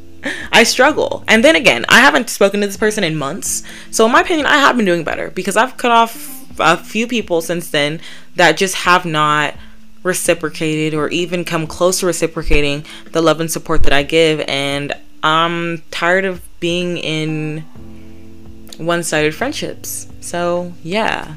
I 0.52 0.62
struggle. 0.62 1.24
And 1.26 1.42
then 1.42 1.56
again, 1.56 1.84
I 1.88 2.00
haven't 2.00 2.30
spoken 2.30 2.60
to 2.60 2.66
this 2.66 2.76
person 2.76 3.02
in 3.04 3.16
months. 3.16 3.62
So 3.90 4.06
in 4.06 4.12
my 4.12 4.20
opinion, 4.20 4.46
I 4.46 4.58
have 4.58 4.76
been 4.76 4.86
doing 4.86 5.04
better 5.04 5.30
because 5.30 5.56
I've 5.56 5.76
cut 5.76 5.90
off 5.90 6.41
a 6.58 6.76
few 6.76 7.06
people 7.06 7.40
since 7.40 7.70
then 7.70 8.00
that 8.36 8.56
just 8.56 8.74
have 8.76 9.04
not 9.04 9.54
reciprocated 10.02 10.94
or 10.94 11.08
even 11.08 11.44
come 11.44 11.66
close 11.66 12.00
to 12.00 12.06
reciprocating 12.06 12.84
the 13.12 13.22
love 13.22 13.40
and 13.40 13.50
support 13.50 13.84
that 13.84 13.92
I 13.92 14.02
give 14.02 14.40
and 14.48 14.92
I'm 15.22 15.82
tired 15.90 16.24
of 16.24 16.42
being 16.58 16.98
in 16.98 17.60
one 18.78 19.02
sided 19.02 19.34
friendships. 19.34 20.08
So, 20.20 20.72
yeah. 20.82 21.34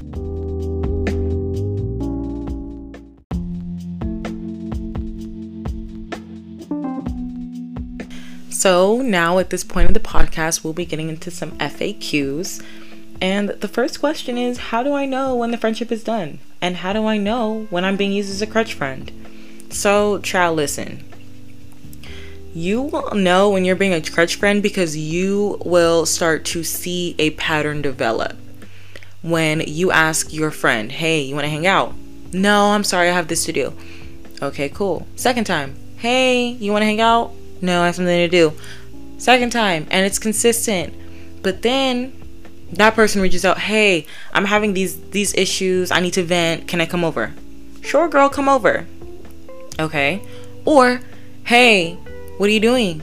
So, 8.50 9.02
now 9.02 9.38
at 9.38 9.52
this 9.52 9.64
point 9.64 9.88
of 9.88 9.94
the 9.94 10.00
podcast, 10.00 10.64
we'll 10.64 10.74
be 10.74 10.86
getting 10.86 11.10
into 11.10 11.30
some 11.30 11.52
FAQs. 11.60 12.66
And 13.22 13.50
the 13.50 13.68
first 13.68 14.00
question 14.00 14.38
is 14.38 14.58
How 14.58 14.84
do 14.84 14.94
I 14.94 15.06
know 15.06 15.36
when 15.36 15.52
the 15.52 15.58
friendship 15.58 15.92
is 15.92 16.04
done? 16.04 16.40
And 16.62 16.78
how 16.78 16.94
do 16.94 17.06
I 17.06 17.18
know 17.18 17.68
when 17.70 17.86
I'm 17.86 17.98
being 17.98 18.12
used 18.12 18.30
as 18.30 18.42
a 18.42 18.48
crutch 18.48 18.74
friend? 18.74 19.12
So, 19.70 20.20
child, 20.20 20.58
listen 20.58 21.04
you 22.56 22.82
will 22.84 23.14
know 23.14 23.50
when 23.50 23.66
you're 23.66 23.76
being 23.76 23.94
a 23.94 24.02
crutch 24.02 24.36
friend 24.36 24.64
because 24.64 24.96
you 24.96 25.62
will 25.66 26.06
start 26.06 26.46
to 26.46 26.64
see 26.64 27.14
a 27.20 27.32
pattern 27.32 27.82
develop. 27.82 28.38
When 29.22 29.60
you 29.60 29.92
ask 29.92 30.32
your 30.32 30.52
friend, 30.52 30.90
hey, 30.90 31.22
you 31.22 31.36
want 31.36 31.44
to 31.44 31.50
hang 31.50 31.68
out? 31.68 31.94
No, 32.32 32.68
I'm 32.68 32.86
sorry, 32.86 33.10
I 33.10 33.12
have 33.12 33.28
this 33.28 33.44
to 33.46 33.52
do. 33.52 33.74
Okay, 34.42 34.70
cool. 34.70 35.06
Second 35.18 35.44
time, 35.44 35.76
hey, 35.98 36.48
you 36.48 36.72
want 36.72 36.84
to 36.84 36.88
hang 36.88 37.02
out? 37.02 37.34
No, 37.62 37.82
I 37.82 37.88
have 37.88 37.96
something 37.96 38.16
to 38.16 38.30
do. 38.30 38.54
Second 39.18 39.52
time, 39.52 39.86
and 39.92 40.06
it's 40.06 40.20
consistent. 40.20 40.94
But 41.44 41.62
then 41.62 42.14
that 42.74 42.96
person 42.96 43.22
reaches 43.22 43.46
out, 43.46 43.60
hey, 43.60 44.06
I'm 44.34 44.46
having 44.46 44.74
these 44.74 45.00
these 45.10 45.34
issues. 45.36 45.92
I 45.92 46.00
need 46.00 46.14
to 46.14 46.24
vent. 46.24 46.68
Can 46.68 46.82
I 46.82 46.86
come 46.86 47.04
over? 47.04 47.34
Sure, 47.82 48.08
girl, 48.08 48.30
come 48.30 48.50
over. 48.50 48.88
Okay. 49.80 50.22
Or, 50.66 51.02
hey, 51.44 51.94
what 52.38 52.50
are 52.50 52.54
you 52.54 52.60
doing? 52.60 53.02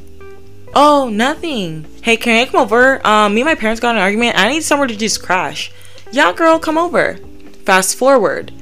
Oh, 0.75 1.09
nothing. 1.09 1.87
Hey, 2.03 2.17
can 2.17 2.41
I 2.41 2.51
come 2.51 2.61
over? 2.61 3.07
Um, 3.07 3.35
me 3.35 3.43
and 3.43 3.49
my 3.49 3.55
parents 3.55 3.81
got 3.81 3.95
an 3.95 4.01
argument. 4.01 4.39
I 4.39 4.49
need 4.49 4.63
somewhere 4.63 4.89
to 4.89 4.97
just 4.97 5.23
crash. 5.23 5.71
Yeah, 6.11 6.33
girl, 6.33 6.59
come 6.59 6.79
over. 6.79 7.19
Fast 7.65 7.97
forward. 7.97 8.53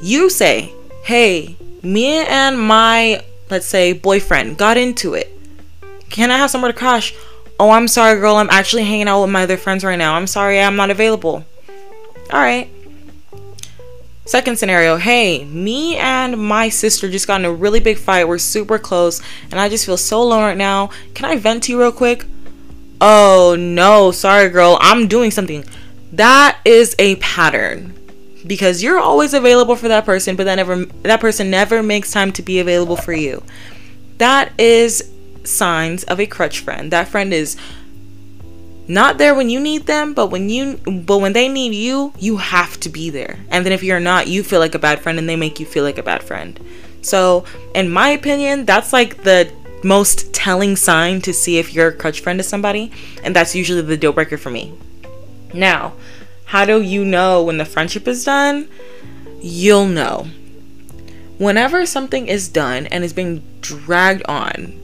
You 0.00 0.30
say, 0.30 0.72
hey, 1.04 1.56
me 1.82 2.18
and 2.18 2.58
my, 2.58 3.22
let's 3.50 3.66
say, 3.66 3.92
boyfriend 3.92 4.56
got 4.56 4.76
into 4.76 5.14
it. 5.14 5.30
Can 6.08 6.30
I 6.30 6.38
have 6.38 6.50
somewhere 6.50 6.72
to 6.72 6.78
crash? 6.78 7.14
Oh, 7.58 7.70
I'm 7.70 7.88
sorry, 7.88 8.18
girl. 8.18 8.36
I'm 8.36 8.50
actually 8.50 8.84
hanging 8.84 9.08
out 9.08 9.22
with 9.22 9.30
my 9.30 9.44
other 9.44 9.56
friends 9.56 9.84
right 9.84 9.96
now. 9.96 10.14
I'm 10.14 10.26
sorry, 10.26 10.60
I'm 10.60 10.76
not 10.76 10.90
available. 10.90 11.44
All 12.32 12.40
right. 12.40 12.68
Second 14.26 14.58
scenario, 14.58 14.96
hey, 14.96 15.44
me 15.44 15.96
and 15.96 16.38
my 16.38 16.70
sister 16.70 17.10
just 17.10 17.26
got 17.26 17.40
in 17.40 17.44
a 17.44 17.52
really 17.52 17.78
big 17.78 17.98
fight. 17.98 18.26
We're 18.26 18.38
super 18.38 18.78
close, 18.78 19.20
and 19.50 19.60
I 19.60 19.68
just 19.68 19.84
feel 19.84 19.98
so 19.98 20.22
alone 20.22 20.42
right 20.42 20.56
now. 20.56 20.88
Can 21.12 21.26
I 21.26 21.36
vent 21.36 21.64
to 21.64 21.72
you 21.72 21.78
real 21.78 21.92
quick? 21.92 22.24
Oh 23.02 23.54
no, 23.58 24.12
sorry, 24.12 24.48
girl, 24.48 24.78
I'm 24.80 25.08
doing 25.08 25.30
something. 25.30 25.62
That 26.12 26.58
is 26.64 26.96
a 26.98 27.16
pattern 27.16 27.94
because 28.46 28.82
you're 28.82 28.98
always 28.98 29.34
available 29.34 29.76
for 29.76 29.88
that 29.88 30.06
person, 30.06 30.36
but 30.36 30.44
that 30.44 30.54
never 30.54 30.86
that 30.86 31.20
person 31.20 31.50
never 31.50 31.82
makes 31.82 32.10
time 32.10 32.32
to 32.32 32.42
be 32.42 32.60
available 32.60 32.96
for 32.96 33.12
you. 33.12 33.42
That 34.16 34.58
is 34.58 35.13
signs 35.44 36.04
of 36.04 36.20
a 36.20 36.26
crutch 36.26 36.60
friend. 36.60 36.90
That 36.90 37.08
friend 37.08 37.32
is 37.32 37.56
not 38.86 39.16
there 39.18 39.34
when 39.34 39.48
you 39.48 39.60
need 39.60 39.86
them, 39.86 40.12
but 40.12 40.26
when 40.26 40.48
you 40.48 40.76
but 40.86 41.18
when 41.18 41.32
they 41.32 41.48
need 41.48 41.74
you, 41.74 42.12
you 42.18 42.36
have 42.36 42.78
to 42.80 42.88
be 42.88 43.10
there. 43.10 43.38
And 43.48 43.64
then 43.64 43.72
if 43.72 43.82
you're 43.82 44.00
not, 44.00 44.28
you 44.28 44.42
feel 44.42 44.60
like 44.60 44.74
a 44.74 44.78
bad 44.78 45.00
friend 45.00 45.18
and 45.18 45.28
they 45.28 45.36
make 45.36 45.58
you 45.58 45.66
feel 45.66 45.84
like 45.84 45.98
a 45.98 46.02
bad 46.02 46.22
friend. 46.22 46.58
So, 47.00 47.44
in 47.74 47.90
my 47.90 48.10
opinion, 48.10 48.64
that's 48.64 48.92
like 48.92 49.22
the 49.22 49.50
most 49.82 50.32
telling 50.32 50.76
sign 50.76 51.20
to 51.22 51.32
see 51.32 51.58
if 51.58 51.74
you're 51.74 51.88
a 51.88 51.94
crutch 51.94 52.20
friend 52.20 52.38
to 52.38 52.42
somebody, 52.42 52.92
and 53.22 53.36
that's 53.36 53.54
usually 53.54 53.82
the 53.82 53.96
deal 53.96 54.12
breaker 54.12 54.38
for 54.38 54.50
me. 54.50 54.74
Now, 55.52 55.92
how 56.46 56.64
do 56.64 56.80
you 56.80 57.04
know 57.04 57.42
when 57.42 57.58
the 57.58 57.64
friendship 57.64 58.08
is 58.08 58.24
done? 58.24 58.68
You'll 59.40 59.86
know. 59.86 60.26
Whenever 61.36 61.84
something 61.84 62.28
is 62.28 62.48
done 62.48 62.86
and 62.86 63.04
is 63.04 63.12
being 63.12 63.42
dragged 63.60 64.22
on 64.26 64.80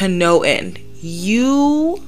to 0.00 0.08
no 0.08 0.42
end, 0.42 0.78
you 1.02 2.02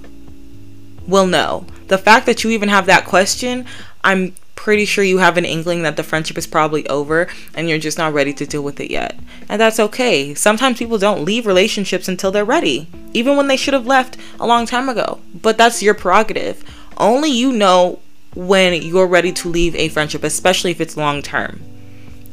will 1.06 1.26
know. 1.26 1.66
The 1.88 1.98
fact 1.98 2.24
that 2.26 2.42
you 2.42 2.50
even 2.50 2.70
have 2.70 2.86
that 2.86 3.04
question, 3.04 3.66
I'm 4.02 4.34
pretty 4.54 4.84
sure 4.86 5.04
you 5.04 5.18
have 5.18 5.36
an 5.36 5.44
inkling 5.44 5.82
that 5.82 5.96
the 5.96 6.02
friendship 6.02 6.38
is 6.38 6.46
probably 6.46 6.86
over 6.88 7.26
and 7.54 7.68
you're 7.68 7.78
just 7.78 7.98
not 7.98 8.14
ready 8.14 8.32
to 8.32 8.46
deal 8.46 8.62
with 8.62 8.80
it 8.80 8.90
yet. 8.90 9.18
And 9.48 9.60
that's 9.60 9.78
okay. 9.78 10.34
Sometimes 10.34 10.78
people 10.78 10.96
don't 10.96 11.24
leave 11.24 11.46
relationships 11.46 12.08
until 12.08 12.30
they're 12.30 12.44
ready, 12.46 12.86
even 13.12 13.36
when 13.36 13.48
they 13.48 13.56
should 13.58 13.74
have 13.74 13.86
left 13.86 14.16
a 14.40 14.46
long 14.46 14.64
time 14.64 14.88
ago. 14.88 15.20
But 15.34 15.58
that's 15.58 15.82
your 15.82 15.94
prerogative. 15.94 16.64
Only 16.96 17.30
you 17.30 17.52
know 17.52 17.98
when 18.34 18.80
you're 18.80 19.06
ready 19.06 19.32
to 19.32 19.48
leave 19.50 19.74
a 19.74 19.88
friendship, 19.88 20.24
especially 20.24 20.70
if 20.70 20.80
it's 20.80 20.96
long 20.96 21.20
term. 21.20 21.60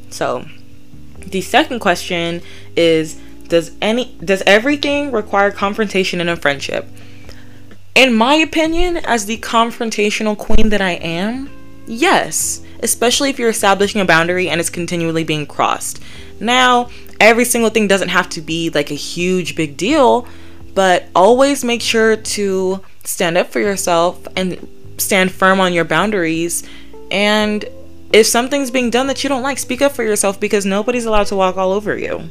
So, 0.09 0.45
the 1.19 1.41
second 1.41 1.79
question 1.79 2.41
is 2.77 3.19
does 3.49 3.71
any 3.81 4.15
does 4.23 4.43
everything 4.45 5.11
require 5.11 5.51
confrontation 5.51 6.21
in 6.21 6.29
a 6.29 6.35
friendship? 6.35 6.87
In 7.95 8.13
my 8.13 8.35
opinion, 8.35 8.97
as 8.97 9.25
the 9.25 9.37
confrontational 9.37 10.37
queen 10.37 10.69
that 10.69 10.81
I 10.81 10.91
am, 10.91 11.49
yes, 11.85 12.63
especially 12.81 13.29
if 13.29 13.37
you're 13.37 13.49
establishing 13.49 13.99
a 13.99 14.05
boundary 14.05 14.47
and 14.47 14.61
it's 14.61 14.69
continually 14.69 15.23
being 15.23 15.45
crossed. 15.45 16.01
Now, 16.39 16.89
every 17.19 17.43
single 17.43 17.69
thing 17.69 17.87
doesn't 17.87 18.09
have 18.09 18.29
to 18.29 18.41
be 18.41 18.69
like 18.69 18.91
a 18.91 18.95
huge 18.95 19.55
big 19.55 19.75
deal, 19.75 20.27
but 20.73 21.07
always 21.15 21.63
make 21.63 21.81
sure 21.81 22.15
to 22.15 22.81
stand 23.03 23.37
up 23.37 23.47
for 23.47 23.59
yourself 23.59 24.25
and 24.35 24.65
stand 24.97 25.31
firm 25.31 25.59
on 25.59 25.73
your 25.73 25.83
boundaries. 25.83 26.63
And 27.11 27.65
if 28.13 28.27
something's 28.27 28.71
being 28.71 28.89
done 28.89 29.07
that 29.07 29.23
you 29.23 29.29
don't 29.29 29.43
like, 29.43 29.57
speak 29.57 29.81
up 29.81 29.91
for 29.91 30.03
yourself 30.03 30.39
because 30.39 30.65
nobody's 30.65 31.05
allowed 31.05 31.27
to 31.27 31.35
walk 31.35 31.57
all 31.57 31.71
over 31.71 31.97
you. 31.97 32.29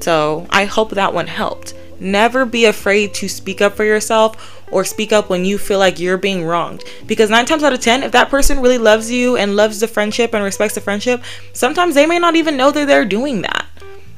So 0.00 0.46
I 0.50 0.64
hope 0.64 0.90
that 0.90 1.14
one 1.14 1.26
helped. 1.26 1.74
Never 2.00 2.44
be 2.44 2.64
afraid 2.64 3.14
to 3.14 3.28
speak 3.28 3.60
up 3.60 3.74
for 3.74 3.84
yourself 3.84 4.62
or 4.70 4.84
speak 4.84 5.12
up 5.12 5.28
when 5.28 5.44
you 5.44 5.58
feel 5.58 5.78
like 5.78 5.98
you're 5.98 6.16
being 6.16 6.44
wronged. 6.44 6.84
Because 7.06 7.30
nine 7.30 7.46
times 7.46 7.62
out 7.62 7.72
of 7.72 7.80
ten, 7.80 8.02
if 8.02 8.12
that 8.12 8.28
person 8.28 8.60
really 8.60 8.78
loves 8.78 9.10
you 9.10 9.36
and 9.36 9.56
loves 9.56 9.80
the 9.80 9.88
friendship 9.88 10.34
and 10.34 10.44
respects 10.44 10.74
the 10.74 10.80
friendship, 10.80 11.22
sometimes 11.52 11.94
they 11.94 12.06
may 12.06 12.18
not 12.18 12.36
even 12.36 12.56
know 12.56 12.70
that 12.70 12.86
they're 12.86 13.04
doing 13.04 13.42
that. 13.42 13.66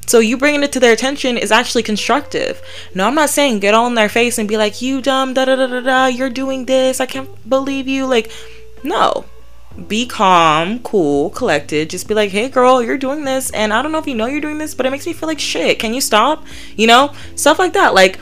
So 0.07 0.19
you 0.19 0.37
bringing 0.37 0.65
it 0.65 0.73
to 0.73 0.81
their 0.81 0.93
attention 0.93 1.39
is 1.39 1.53
actually 1.53 1.85
constructive. 1.85 2.61
No, 2.95 3.07
I'm 3.07 3.15
not 3.15 3.31
saying 3.31 3.61
get 3.61 3.75
all 3.75 3.87
in 3.87 3.95
their 3.95 4.09
face 4.09 4.39
and 4.39 4.49
be 4.49 4.57
like, 4.57 4.83
you 4.83 5.01
dumb, 5.01 5.35
da 5.35 5.45
da 5.45 5.55
da 5.55 5.69
da 5.69 5.81
da, 5.81 6.07
you're 6.07 6.31
doing 6.31 6.67
this, 6.67 7.01
I 7.01 7.07
can't 7.07 7.49
believe 7.49 7.87
you. 7.87 8.07
Like, 8.07 8.31
no 8.83 9.25
be 9.87 10.07
calm, 10.07 10.81
cool, 10.81 11.31
collected. 11.31 11.91
Just 11.91 12.09
be 12.09 12.15
like, 12.15 12.31
hey, 12.31 12.49
girl, 12.49 12.83
you're 12.83 12.99
doing 12.99 13.25
this. 13.25 13.51
And 13.51 13.73
I 13.73 13.83
don't 13.83 13.93
know 13.93 13.99
if 13.99 14.07
you 14.07 14.15
know 14.15 14.27
you're 14.27 14.41
doing 14.41 14.59
this, 14.59 14.75
but 14.75 14.87
it 14.87 14.91
makes 14.91 15.07
me 15.07 15.13
feel 15.13 15.29
like 15.29 15.39
shit. 15.39 15.79
Can 15.79 15.95
you 15.95 16.01
stop? 16.01 16.45
You 16.77 16.87
know, 16.87 17.15
stuff 17.37 17.59
like 17.59 17.75
that. 17.75 17.95
Like, 17.95 18.19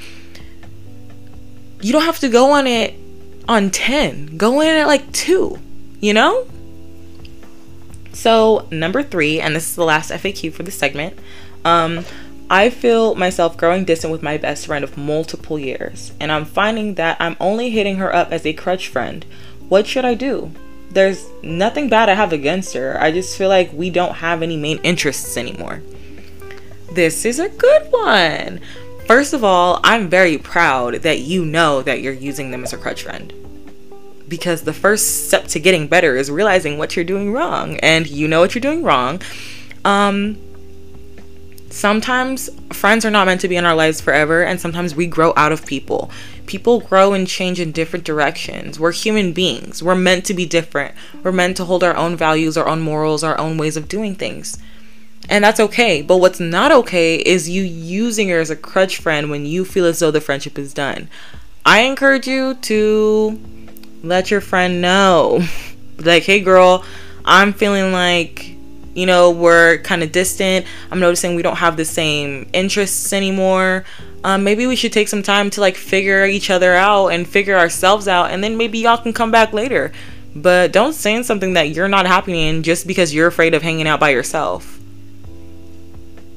you 1.81 1.93
don't 1.93 2.03
have 2.03 2.19
to 2.21 2.29
go 2.29 2.53
on 2.53 2.67
it 2.67 2.95
on 3.49 3.71
10, 3.71 4.37
go 4.37 4.61
in 4.61 4.69
at 4.69 4.87
like 4.87 5.11
two, 5.13 5.59
you 6.01 6.13
know? 6.13 6.47
So, 8.13 8.67
number 8.71 9.03
three, 9.03 9.41
and 9.41 9.55
this 9.55 9.69
is 9.69 9.77
the 9.77 9.85
last 9.85 10.11
FAQ 10.11 10.53
for 10.53 10.65
this 10.65 10.77
segment. 10.77 11.19
Um, 11.65 12.05
I 12.51 12.71
feel 12.71 13.15
myself 13.15 13.57
growing 13.57 13.85
distant 13.85 14.11
with 14.11 14.23
my 14.23 14.39
best 14.39 14.67
friend 14.67 14.83
of 14.83 14.97
multiple 14.97 15.59
years, 15.59 16.13
and 16.19 16.33
I'm 16.33 16.45
finding 16.45 16.95
that 16.95 17.17
I'm 17.21 17.37
only 17.41 17.71
hitting 17.71 17.97
her 17.97 18.15
up 18.15 18.33
as 18.33 18.45
a 18.45 18.53
crutch 18.53 18.89
friend. 18.89 19.25
What 19.69 19.87
should 19.87 20.05
I 20.05 20.15
do? 20.15 20.53
There's 20.91 21.27
nothing 21.43 21.89
bad 21.89 22.09
I 22.09 22.15
have 22.15 22.33
against 22.33 22.75
her. 22.75 23.01
I 23.01 23.13
just 23.13 23.37
feel 23.37 23.49
like 23.49 23.73
we 23.73 23.91
don't 23.91 24.15
have 24.15 24.43
any 24.43 24.57
main 24.57 24.79
interests 24.79 25.37
anymore. 25.37 25.83
This 26.93 27.25
is 27.25 27.39
a 27.39 27.49
good 27.49 27.83
one. 27.91 28.61
First 29.07 29.33
of 29.33 29.45
all, 29.45 29.81
I'm 29.85 30.09
very 30.09 30.39
proud 30.39 30.97
that 30.97 31.21
you 31.21 31.45
know 31.45 31.83
that 31.83 32.01
you're 32.01 32.13
using 32.13 32.51
them 32.51 32.65
as 32.65 32.73
a 32.73 32.79
crutch 32.79 33.03
friend. 33.03 33.33
Because 34.29 34.63
the 34.63 34.73
first 34.73 35.29
step 35.29 35.47
to 35.49 35.61
getting 35.61 35.89
better 35.89 36.17
is 36.17 36.31
realizing 36.31 36.77
what 36.77 36.97
you're 36.97 37.05
doing 37.05 37.33
wrong, 37.33 37.77
and 37.79 38.07
you 38.07 38.29
know 38.29 38.41
what 38.41 38.55
you're 38.55 38.61
doing 38.61 38.83
wrong. 38.83 39.23
Um, 39.85 40.39
sometimes 41.71 42.51
friends 42.73 43.05
are 43.07 43.11
not 43.11 43.27
meant 43.27 43.41
to 43.43 43.49
be 43.49 43.57
in 43.57 43.65
our 43.65 43.75
lives 43.75 44.01
forever, 44.01 44.43
and 44.45 44.61
sometimes 44.61 44.95
we 44.95 45.07
grow 45.07 45.33
out 45.37 45.53
of 45.53 45.65
people. 45.65 46.11
People 46.49 46.81
grow 46.81 47.13
and 47.13 47.29
change 47.29 47.61
in 47.61 47.73
different 47.73 48.07
directions. 48.07 48.81
We're 48.81 48.93
human 48.93 49.35
beings. 49.35 49.83
We're 49.83 49.95
meant 49.95 50.25
to 50.25 50.35
be 50.35 50.47
different. 50.47 50.95
We're 51.23 51.31
meant 51.31 51.59
to 51.59 51.67
hold 51.67 51.85
our 51.85 51.95
own 51.95 52.17
values, 52.17 52.57
our 52.57 52.67
own 52.67 52.81
morals, 52.81 53.23
our 53.23 53.39
own 53.39 53.59
ways 53.59 53.77
of 53.77 53.87
doing 53.87 54.15
things. 54.15 54.57
And 55.29 55.45
that's 55.45 55.61
okay. 55.61 56.01
But 56.01 56.17
what's 56.17 56.41
not 56.41 56.73
okay 56.73 57.17
is 57.17 57.51
you 57.51 57.63
using 57.63 58.31
her 58.31 58.41
as 58.41 58.49
a 58.49 58.57
crutch 58.57 58.97
friend 58.97 59.29
when 59.29 59.45
you 59.45 59.67
feel 59.67 59.85
as 59.85 59.99
though 59.99 60.11
the 60.11 60.23
friendship 60.23 60.59
is 60.59 60.73
done. 60.73 61.11
I 61.67 61.81
encourage 61.81 62.27
you 62.27 62.55
to 62.55 63.39
let 64.03 64.31
your 64.31 64.41
friend 64.41 64.81
know. 64.81 65.47
like, 65.99 66.23
hey, 66.23 66.41
girl, 66.41 66.83
I'm 67.27 67.53
feeling 67.53 67.93
like 67.93 68.57
you 68.99 69.07
know, 69.07 69.31
we're 69.31 69.79
kind 69.79 70.03
of 70.03 70.11
distant. 70.11 70.67
I'm 70.91 70.99
noticing 70.99 71.37
we 71.37 71.43
don't 71.43 71.59
have 71.59 71.77
the 71.77 71.85
same 71.85 72.51
interests 72.53 73.13
anymore. 73.13 73.85
Um, 74.25 74.45
maybe 74.45 74.67
we 74.67 74.77
should 74.77 74.93
take 74.93 75.09
some 75.09 75.23
time 75.23 75.51
to 75.51 75.61
like 75.61 75.77
figure 75.77 76.27
each 76.27 76.51
other 76.51 76.75
out 76.75 77.09
and 77.09 77.27
figure 77.27 77.57
ourselves 77.57 78.09
out, 78.09 78.31
and 78.31 78.43
then 78.43 78.57
maybe 78.57 78.79
y'all 78.79 78.97
can 78.97 79.13
come 79.13 79.31
back 79.31 79.53
later. 79.53 79.93
But 80.35 80.73
don't 80.73 80.93
say 80.93 81.23
something 81.23 81.55
that 81.55 81.71
you're 81.71 81.89
not 81.89 82.07
happy 82.07 82.47
in 82.49 82.63
just 82.63 82.87
because 82.87 83.15
you're 83.15 83.29
afraid 83.29 83.55
of 83.55 83.63
hanging 83.63 83.89
out 83.89 84.01
by 84.01 84.11
yourself. 84.11 84.79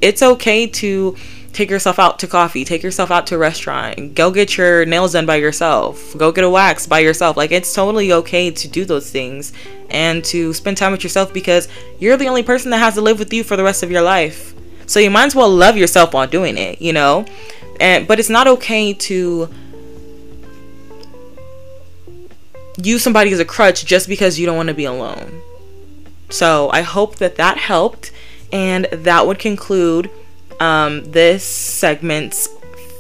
It's 0.02 0.22
okay 0.24 0.68
to 0.68 1.16
take 1.54 1.70
yourself 1.70 2.00
out 2.00 2.18
to 2.20 2.28
coffee, 2.28 2.64
take 2.64 2.82
yourself 2.82 3.12
out 3.12 3.28
to 3.28 3.36
a 3.36 3.38
restaurant, 3.38 4.16
go 4.16 4.32
get 4.32 4.58
your 4.58 4.86
nails 4.86 5.14
done 5.14 5.26
by 5.26 5.36
yourself, 5.36 6.18
go 6.18 6.32
get 6.32 6.44
a 6.44 6.50
wax 6.50 6.88
by 6.88 7.00
yourself. 7.00 7.38
Like 7.38 7.52
it's 7.52 7.74
totally 7.74 8.14
okay 8.14 8.52
to 8.52 8.68
do 8.68 8.86
those 8.86 9.12
things 9.12 9.54
and 9.90 10.24
to 10.26 10.54
spend 10.54 10.78
time 10.78 10.92
with 10.92 11.04
yourself 11.04 11.34
because 11.34 11.68
you're 12.00 12.18
the 12.18 12.28
only 12.28 12.44
person 12.44 12.72
that 12.72 12.78
has 12.78 12.96
to 12.96 13.02
live 13.02 13.20
with 13.20 13.34
you 13.34 13.44
for 13.44 13.58
the 13.58 13.64
rest 13.64 13.84
of 13.84 13.92
your 13.92 14.02
life. 14.02 14.54
So 14.86 15.00
you 15.00 15.10
might 15.10 15.26
as 15.26 15.36
well 15.36 15.50
love 15.50 15.78
yourself 15.78 16.14
while 16.14 16.28
doing 16.28 16.58
it, 16.58 16.82
you 16.82 16.94
know? 16.94 17.26
And 17.80 18.08
but 18.08 18.20
it's 18.20 18.30
not 18.30 18.48
okay 18.48 18.94
to 18.94 19.50
use 22.78 23.04
somebody 23.04 23.32
as 23.32 23.40
a 23.40 23.46
crutch 23.46 23.86
just 23.86 24.08
because 24.08 24.40
you 24.40 24.46
don't 24.46 24.58
want 24.58 24.70
to 24.70 24.76
be 24.76 24.86
alone. 24.86 25.42
So 26.30 26.70
I 26.72 26.82
hope 26.82 27.18
that 27.18 27.36
that 27.36 27.58
helped 27.58 28.12
and 28.52 28.86
that 28.92 29.28
would 29.28 29.40
conclude 29.40 30.10
um, 30.60 31.04
this 31.12 31.44
segment's 31.44 32.48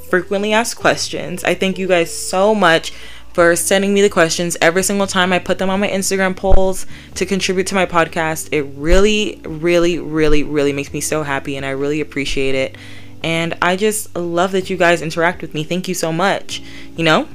frequently 0.09 0.51
asked 0.51 0.75
questions. 0.75 1.43
I 1.43 1.55
thank 1.55 1.77
you 1.77 1.87
guys 1.87 2.13
so 2.15 2.53
much 2.53 2.93
for 3.33 3.55
sending 3.55 3.93
me 3.93 4.01
the 4.01 4.09
questions 4.09 4.57
every 4.61 4.83
single 4.83 5.07
time 5.07 5.31
I 5.31 5.39
put 5.39 5.57
them 5.57 5.69
on 5.69 5.79
my 5.79 5.87
Instagram 5.87 6.35
polls 6.35 6.85
to 7.15 7.25
contribute 7.25 7.67
to 7.67 7.75
my 7.75 7.85
podcast. 7.85 8.49
It 8.51 8.63
really, 8.75 9.41
really, 9.45 9.99
really, 9.99 10.43
really 10.43 10.73
makes 10.73 10.91
me 10.91 11.01
so 11.01 11.23
happy 11.23 11.55
and 11.55 11.65
I 11.65 11.71
really 11.71 12.01
appreciate 12.01 12.55
it. 12.55 12.77
And 13.23 13.55
I 13.61 13.75
just 13.75 14.15
love 14.15 14.51
that 14.53 14.69
you 14.69 14.77
guys 14.77 15.01
interact 15.01 15.41
with 15.41 15.53
me. 15.53 15.63
Thank 15.63 15.87
you 15.87 15.93
so 15.93 16.11
much. 16.11 16.61
You 16.97 17.03
know? 17.03 17.27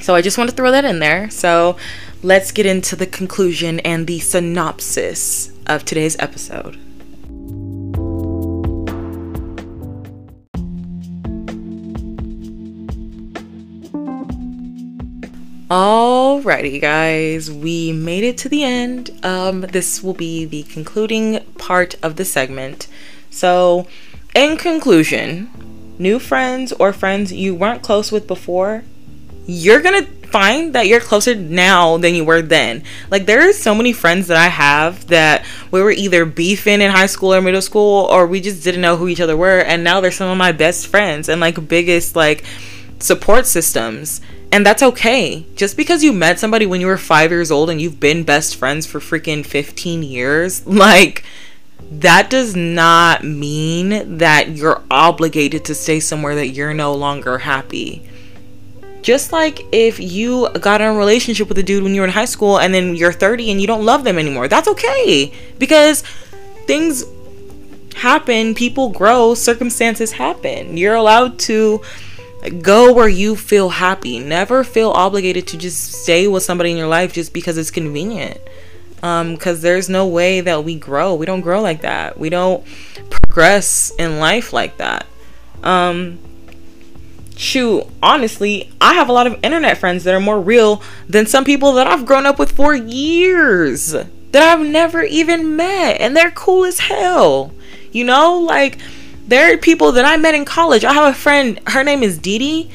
So 0.00 0.14
I 0.14 0.22
just 0.22 0.38
want 0.38 0.50
to 0.50 0.56
throw 0.56 0.70
that 0.70 0.84
in 0.84 1.00
there. 1.00 1.28
So 1.30 1.76
let's 2.22 2.52
get 2.52 2.66
into 2.66 2.96
the 2.96 3.06
conclusion 3.06 3.80
and 3.80 4.06
the 4.06 4.20
synopsis 4.20 5.52
of 5.66 5.84
today's 5.84 6.16
episode. 6.18 6.78
Alrighty, 15.70 16.80
guys, 16.80 17.50
we 17.50 17.92
made 17.92 18.24
it 18.24 18.38
to 18.38 18.48
the 18.48 18.64
end. 18.64 19.10
Um, 19.22 19.60
this 19.60 20.02
will 20.02 20.14
be 20.14 20.46
the 20.46 20.62
concluding 20.62 21.44
part 21.58 21.94
of 22.02 22.16
the 22.16 22.24
segment. 22.24 22.86
So, 23.28 23.86
in 24.34 24.56
conclusion, 24.56 25.50
new 25.98 26.18
friends 26.18 26.72
or 26.72 26.94
friends 26.94 27.34
you 27.34 27.54
weren't 27.54 27.82
close 27.82 28.10
with 28.10 28.26
before, 28.26 28.82
you're 29.44 29.82
gonna 29.82 30.06
find 30.30 30.74
that 30.74 30.86
you're 30.86 31.00
closer 31.00 31.34
now 31.34 31.98
than 31.98 32.14
you 32.14 32.24
were 32.24 32.40
then. 32.40 32.82
Like 33.10 33.26
there 33.26 33.46
are 33.46 33.52
so 33.52 33.74
many 33.74 33.92
friends 33.92 34.28
that 34.28 34.38
I 34.38 34.48
have 34.48 35.08
that 35.08 35.44
we 35.70 35.82
were 35.82 35.90
either 35.90 36.24
beefing 36.24 36.80
in 36.80 36.90
high 36.90 37.06
school 37.06 37.34
or 37.34 37.42
middle 37.42 37.60
school 37.60 38.06
or 38.06 38.26
we 38.26 38.40
just 38.40 38.64
didn't 38.64 38.80
know 38.80 38.96
who 38.96 39.08
each 39.08 39.20
other 39.20 39.36
were 39.36 39.60
and 39.60 39.84
now 39.84 40.00
they're 40.00 40.10
some 40.10 40.30
of 40.30 40.38
my 40.38 40.52
best 40.52 40.86
friends 40.86 41.28
and 41.28 41.40
like 41.40 41.68
biggest 41.68 42.14
like 42.14 42.44
support 43.00 43.46
systems 43.46 44.20
and 44.50 44.64
that's 44.64 44.82
okay. 44.82 45.46
Just 45.56 45.76
because 45.76 46.02
you 46.02 46.12
met 46.12 46.38
somebody 46.38 46.66
when 46.66 46.80
you 46.80 46.86
were 46.86 46.96
five 46.96 47.30
years 47.30 47.50
old 47.50 47.70
and 47.70 47.80
you've 47.80 48.00
been 48.00 48.24
best 48.24 48.56
friends 48.56 48.86
for 48.86 48.98
freaking 48.98 49.44
15 49.44 50.02
years, 50.02 50.66
like, 50.66 51.24
that 51.90 52.28
does 52.28 52.56
not 52.56 53.24
mean 53.24 54.18
that 54.18 54.50
you're 54.50 54.82
obligated 54.90 55.64
to 55.66 55.74
stay 55.74 56.00
somewhere 56.00 56.34
that 56.34 56.48
you're 56.48 56.74
no 56.74 56.94
longer 56.94 57.38
happy. 57.38 58.02
Just 59.00 59.32
like 59.32 59.60
if 59.72 60.00
you 60.00 60.48
got 60.60 60.80
in 60.80 60.88
a 60.88 60.94
relationship 60.94 61.48
with 61.48 61.56
a 61.58 61.62
dude 61.62 61.82
when 61.82 61.94
you 61.94 62.00
were 62.00 62.06
in 62.06 62.12
high 62.12 62.24
school 62.24 62.58
and 62.58 62.74
then 62.74 62.96
you're 62.96 63.12
30 63.12 63.50
and 63.50 63.60
you 63.60 63.66
don't 63.66 63.84
love 63.84 64.04
them 64.04 64.18
anymore, 64.18 64.48
that's 64.48 64.68
okay. 64.68 65.32
Because 65.58 66.02
things 66.66 67.04
happen, 67.94 68.54
people 68.54 68.90
grow, 68.90 69.34
circumstances 69.34 70.12
happen. 70.12 70.76
You're 70.76 70.94
allowed 70.94 71.38
to 71.40 71.80
Go 72.62 72.92
where 72.92 73.08
you 73.08 73.34
feel 73.36 73.68
happy. 73.68 74.18
Never 74.18 74.62
feel 74.62 74.90
obligated 74.90 75.46
to 75.48 75.56
just 75.56 75.92
stay 75.92 76.28
with 76.28 76.42
somebody 76.42 76.70
in 76.70 76.76
your 76.76 76.86
life 76.86 77.12
just 77.12 77.32
because 77.32 77.58
it's 77.58 77.70
convenient. 77.70 78.38
because 78.94 79.56
um, 79.56 79.60
there's 79.60 79.88
no 79.88 80.06
way 80.06 80.40
that 80.40 80.64
we 80.64 80.76
grow. 80.76 81.14
We 81.14 81.26
don't 81.26 81.40
grow 81.40 81.60
like 81.60 81.82
that. 81.82 82.18
We 82.18 82.30
don't 82.30 82.64
progress 83.10 83.92
in 83.98 84.18
life 84.18 84.52
like 84.52 84.76
that. 84.76 85.06
Um, 85.62 86.20
shoot, 87.36 87.84
honestly, 88.02 88.72
I 88.80 88.94
have 88.94 89.08
a 89.08 89.12
lot 89.12 89.26
of 89.26 89.38
internet 89.42 89.78
friends 89.78 90.04
that 90.04 90.14
are 90.14 90.20
more 90.20 90.40
real 90.40 90.82
than 91.08 91.26
some 91.26 91.44
people 91.44 91.72
that 91.74 91.86
I've 91.86 92.06
grown 92.06 92.26
up 92.26 92.38
with 92.38 92.52
for 92.52 92.74
years 92.74 93.94
that 94.32 94.42
I've 94.42 94.66
never 94.66 95.02
even 95.02 95.56
met, 95.56 96.00
and 96.00 96.16
they're 96.16 96.30
cool 96.30 96.64
as 96.64 96.80
hell. 96.80 97.52
You 97.90 98.04
know, 98.04 98.38
like 98.38 98.78
there 99.28 99.52
are 99.52 99.58
people 99.58 99.92
that 99.92 100.06
I 100.06 100.16
met 100.16 100.34
in 100.34 100.44
college. 100.44 100.84
I 100.84 100.94
have 100.94 101.14
a 101.14 101.16
friend, 101.16 101.60
her 101.68 101.84
name 101.84 102.02
is 102.02 102.18
Dee. 102.18 102.70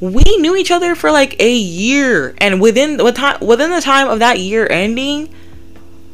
We 0.00 0.22
knew 0.38 0.54
each 0.54 0.70
other 0.70 0.94
for 0.94 1.10
like 1.10 1.40
a 1.40 1.52
year, 1.52 2.34
and 2.38 2.60
within 2.60 2.98
within 2.98 3.70
the 3.70 3.80
time 3.82 4.08
of 4.08 4.18
that 4.20 4.38
year 4.38 4.68
ending, 4.70 5.34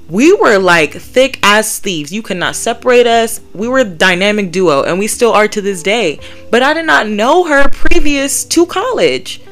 we 0.09 0.33
were 0.33 0.59
like 0.59 0.93
thick 0.93 1.39
as 1.43 1.79
thieves. 1.79 2.13
You 2.13 2.23
could 2.23 2.37
not 2.37 2.55
separate 2.55 3.07
us. 3.07 3.41
We 3.53 3.67
were 3.69 3.81
a 3.81 3.85
dynamic 3.85 4.53
duo, 4.53 4.85
and 4.85 4.99
we 4.99 5.09
still 5.09 5.33
are 5.33 5.49
to 5.49 5.61
this 5.61 5.83
day. 5.83 6.21
But 6.51 6.63
I 6.63 6.75
did 6.75 6.87
not 6.87 7.09
know 7.09 7.45
her 7.45 7.69
previous 7.69 8.45
to 8.47 8.67
college. 8.67 9.43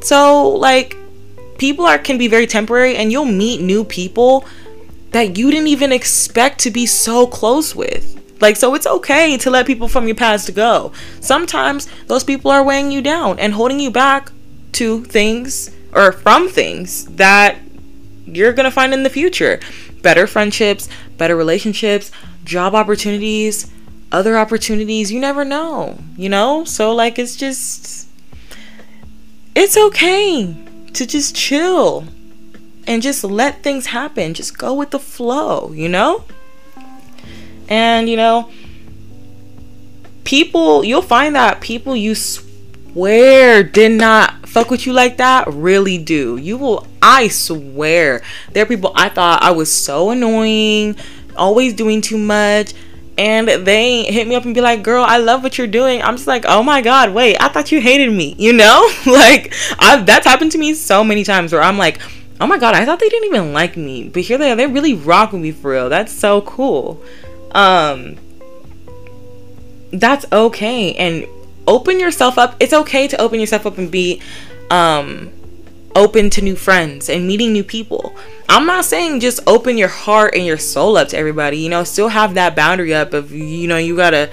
So, 0.00 0.48
like, 0.48 0.96
people 1.58 1.86
are 1.86 1.98
can 1.98 2.18
be 2.18 2.26
very 2.26 2.48
temporary, 2.48 2.96
and 2.96 3.12
you'll 3.12 3.24
meet 3.24 3.60
new 3.60 3.84
people 3.84 4.44
that 5.12 5.38
you 5.38 5.50
didn't 5.50 5.68
even 5.68 5.92
expect 5.92 6.58
to 6.60 6.70
be 6.70 6.84
so 6.84 7.26
close 7.28 7.76
with. 7.76 8.21
Like, 8.42 8.56
so 8.56 8.74
it's 8.74 8.88
okay 8.88 9.36
to 9.38 9.50
let 9.50 9.68
people 9.68 9.86
from 9.86 10.08
your 10.08 10.16
past 10.16 10.52
go. 10.52 10.92
Sometimes 11.20 11.88
those 12.08 12.24
people 12.24 12.50
are 12.50 12.64
weighing 12.64 12.90
you 12.90 13.00
down 13.00 13.38
and 13.38 13.54
holding 13.54 13.78
you 13.78 13.88
back 13.92 14.32
to 14.72 15.04
things 15.04 15.70
or 15.94 16.10
from 16.10 16.48
things 16.48 17.06
that 17.06 17.56
you're 18.26 18.52
going 18.52 18.64
to 18.64 18.72
find 18.72 18.92
in 18.92 19.04
the 19.04 19.10
future 19.10 19.60
better 20.02 20.26
friendships, 20.26 20.88
better 21.16 21.36
relationships, 21.36 22.10
job 22.42 22.74
opportunities, 22.74 23.70
other 24.10 24.36
opportunities. 24.36 25.12
You 25.12 25.20
never 25.20 25.44
know, 25.44 25.96
you 26.16 26.28
know? 26.28 26.64
So, 26.64 26.92
like, 26.92 27.20
it's 27.20 27.36
just, 27.36 28.08
it's 29.54 29.76
okay 29.76 30.56
to 30.94 31.06
just 31.06 31.36
chill 31.36 32.08
and 32.88 33.02
just 33.02 33.22
let 33.22 33.62
things 33.62 33.86
happen. 33.86 34.34
Just 34.34 34.58
go 34.58 34.74
with 34.74 34.90
the 34.90 34.98
flow, 34.98 35.70
you 35.70 35.88
know? 35.88 36.24
And, 37.72 38.06
you 38.06 38.18
know, 38.18 38.50
people, 40.24 40.84
you'll 40.84 41.00
find 41.00 41.34
that 41.36 41.62
people 41.62 41.96
you 41.96 42.14
swear 42.14 43.62
did 43.62 43.92
not 43.92 44.46
fuck 44.46 44.70
with 44.70 44.84
you 44.84 44.92
like 44.92 45.16
that 45.16 45.46
really 45.48 45.96
do. 45.96 46.36
You 46.36 46.58
will, 46.58 46.86
I 47.00 47.28
swear, 47.28 48.22
there 48.52 48.64
are 48.64 48.66
people 48.66 48.92
I 48.94 49.08
thought 49.08 49.42
I 49.42 49.52
was 49.52 49.72
so 49.72 50.10
annoying, 50.10 50.96
always 51.34 51.72
doing 51.72 52.02
too 52.02 52.18
much. 52.18 52.74
And 53.16 53.48
they 53.48 54.04
hit 54.04 54.28
me 54.28 54.34
up 54.34 54.44
and 54.44 54.54
be 54.54 54.60
like, 54.60 54.82
girl, 54.82 55.02
I 55.02 55.16
love 55.16 55.42
what 55.42 55.56
you're 55.56 55.66
doing. 55.66 56.02
I'm 56.02 56.16
just 56.16 56.26
like, 56.26 56.44
oh 56.46 56.62
my 56.62 56.82
God, 56.82 57.14
wait, 57.14 57.38
I 57.40 57.48
thought 57.48 57.72
you 57.72 57.80
hated 57.80 58.12
me, 58.12 58.34
you 58.38 58.52
know? 58.52 58.86
like, 59.06 59.54
I've, 59.78 60.04
that's 60.04 60.26
happened 60.26 60.52
to 60.52 60.58
me 60.58 60.74
so 60.74 61.02
many 61.02 61.24
times 61.24 61.54
where 61.54 61.62
I'm 61.62 61.78
like, 61.78 62.02
oh 62.38 62.46
my 62.46 62.58
God, 62.58 62.74
I 62.74 62.84
thought 62.84 63.00
they 63.00 63.08
didn't 63.08 63.28
even 63.28 63.54
like 63.54 63.78
me. 63.78 64.10
But 64.10 64.24
here 64.24 64.36
they 64.36 64.52
are, 64.52 64.56
they 64.56 64.66
really 64.66 64.92
rock 64.92 65.32
with 65.32 65.40
me 65.40 65.52
for 65.52 65.70
real. 65.70 65.88
That's 65.88 66.12
so 66.12 66.42
cool. 66.42 67.02
Um, 67.54 68.16
that's 69.92 70.24
okay. 70.32 70.94
And 70.94 71.26
open 71.66 72.00
yourself 72.00 72.38
up. 72.38 72.56
It's 72.60 72.72
okay 72.72 73.08
to 73.08 73.20
open 73.20 73.40
yourself 73.40 73.66
up 73.66 73.78
and 73.78 73.90
be 73.90 74.20
um 74.70 75.30
open 75.94 76.30
to 76.30 76.42
new 76.42 76.56
friends 76.56 77.08
and 77.08 77.26
meeting 77.26 77.52
new 77.52 77.64
people. 77.64 78.16
I'm 78.48 78.66
not 78.66 78.84
saying 78.84 79.20
just 79.20 79.40
open 79.46 79.76
your 79.76 79.88
heart 79.88 80.34
and 80.34 80.44
your 80.44 80.58
soul 80.58 80.96
up 80.96 81.08
to 81.08 81.16
everybody. 81.16 81.58
You 81.58 81.68
know, 81.68 81.84
still 81.84 82.08
have 82.08 82.34
that 82.34 82.56
boundary 82.56 82.94
up 82.94 83.12
of 83.12 83.32
you 83.32 83.68
know, 83.68 83.78
you 83.78 83.96
got 83.96 84.10
to 84.10 84.30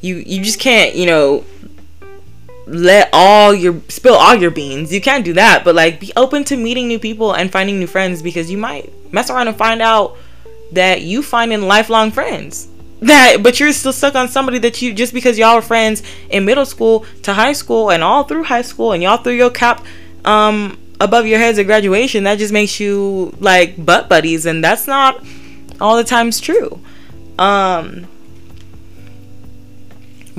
you 0.00 0.16
you 0.16 0.42
just 0.42 0.60
can't, 0.60 0.94
you 0.94 1.06
know, 1.06 1.44
let 2.66 3.08
all 3.12 3.54
your 3.54 3.80
spill 3.88 4.14
all 4.14 4.34
your 4.34 4.50
beans. 4.50 4.92
You 4.92 5.00
can't 5.00 5.24
do 5.24 5.32
that, 5.34 5.64
but 5.64 5.74
like 5.74 6.00
be 6.00 6.12
open 6.16 6.44
to 6.44 6.56
meeting 6.56 6.88
new 6.88 6.98
people 6.98 7.32
and 7.32 7.50
finding 7.50 7.78
new 7.78 7.86
friends 7.86 8.22
because 8.22 8.50
you 8.50 8.58
might 8.58 8.92
mess 9.12 9.30
around 9.30 9.48
and 9.48 9.56
find 9.56 9.82
out 9.82 10.16
that 10.72 11.02
you 11.02 11.22
find 11.22 11.52
in 11.52 11.62
lifelong 11.62 12.10
friends. 12.10 12.68
That 13.00 13.42
but 13.42 13.60
you're 13.60 13.72
still 13.72 13.92
stuck 13.92 14.16
on 14.16 14.28
somebody 14.28 14.58
that 14.58 14.82
you 14.82 14.92
just 14.92 15.14
because 15.14 15.38
y'all 15.38 15.54
were 15.54 15.62
friends 15.62 16.02
in 16.30 16.44
middle 16.44 16.66
school 16.66 17.06
to 17.22 17.32
high 17.32 17.52
school 17.52 17.90
and 17.90 18.02
all 18.02 18.24
through 18.24 18.44
high 18.44 18.62
school 18.62 18.92
and 18.92 19.02
y'all 19.02 19.18
threw 19.18 19.32
your 19.32 19.50
cap 19.50 19.84
um 20.24 20.76
above 21.00 21.24
your 21.24 21.38
heads 21.38 21.60
at 21.60 21.66
graduation 21.66 22.24
that 22.24 22.38
just 22.38 22.52
makes 22.52 22.80
you 22.80 23.32
like 23.38 23.84
butt 23.84 24.08
buddies 24.08 24.46
and 24.46 24.64
that's 24.64 24.88
not 24.88 25.24
all 25.80 25.96
the 25.96 26.02
times 26.02 26.40
true. 26.40 26.80
Um 27.38 28.08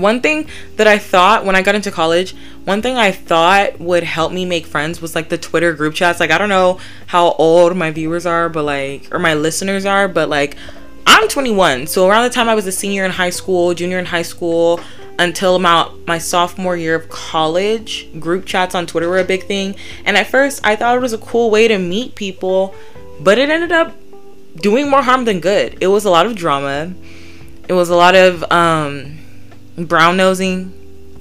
one 0.01 0.21
thing 0.21 0.47
that 0.75 0.87
I 0.87 0.97
thought 0.97 1.45
when 1.45 1.55
I 1.55 1.61
got 1.61 1.75
into 1.75 1.91
college, 1.91 2.35
one 2.65 2.81
thing 2.81 2.97
I 2.97 3.11
thought 3.11 3.79
would 3.79 4.03
help 4.03 4.31
me 4.31 4.45
make 4.45 4.65
friends 4.65 5.01
was 5.01 5.15
like 5.15 5.29
the 5.29 5.37
Twitter 5.37 5.73
group 5.73 5.93
chats. 5.93 6.19
Like 6.19 6.31
I 6.31 6.37
don't 6.37 6.49
know 6.49 6.79
how 7.07 7.31
old 7.33 7.75
my 7.75 7.91
viewers 7.91 8.25
are, 8.25 8.49
but 8.49 8.63
like 8.63 9.13
or 9.13 9.19
my 9.19 9.33
listeners 9.33 9.85
are, 9.85 10.07
but 10.07 10.29
like 10.29 10.57
I'm 11.07 11.27
21, 11.27 11.87
so 11.87 12.07
around 12.07 12.23
the 12.23 12.29
time 12.29 12.47
I 12.47 12.55
was 12.55 12.67
a 12.67 12.71
senior 12.71 13.03
in 13.03 13.11
high 13.11 13.31
school, 13.31 13.73
junior 13.73 13.99
in 13.99 14.05
high 14.05 14.21
school, 14.21 14.79
until 15.17 15.55
about 15.55 16.07
my 16.07 16.17
sophomore 16.17 16.77
year 16.77 16.95
of 16.95 17.09
college, 17.09 18.07
group 18.19 18.45
chats 18.45 18.73
on 18.73 18.85
Twitter 18.85 19.09
were 19.09 19.19
a 19.19 19.23
big 19.25 19.43
thing. 19.43 19.75
And 20.05 20.15
at 20.15 20.27
first, 20.27 20.61
I 20.63 20.75
thought 20.75 20.95
it 20.95 21.01
was 21.01 21.11
a 21.11 21.17
cool 21.17 21.49
way 21.49 21.67
to 21.67 21.77
meet 21.77 22.15
people, 22.15 22.73
but 23.19 23.37
it 23.37 23.49
ended 23.49 23.71
up 23.71 23.97
doing 24.55 24.89
more 24.89 25.01
harm 25.01 25.25
than 25.25 25.39
good. 25.39 25.77
It 25.81 25.87
was 25.87 26.05
a 26.05 26.09
lot 26.09 26.25
of 26.25 26.35
drama. 26.35 26.93
It 27.67 27.73
was 27.73 27.89
a 27.89 27.95
lot 27.95 28.15
of 28.15 28.49
um, 28.51 29.18
brown 29.87 30.17
nosing. 30.17 30.73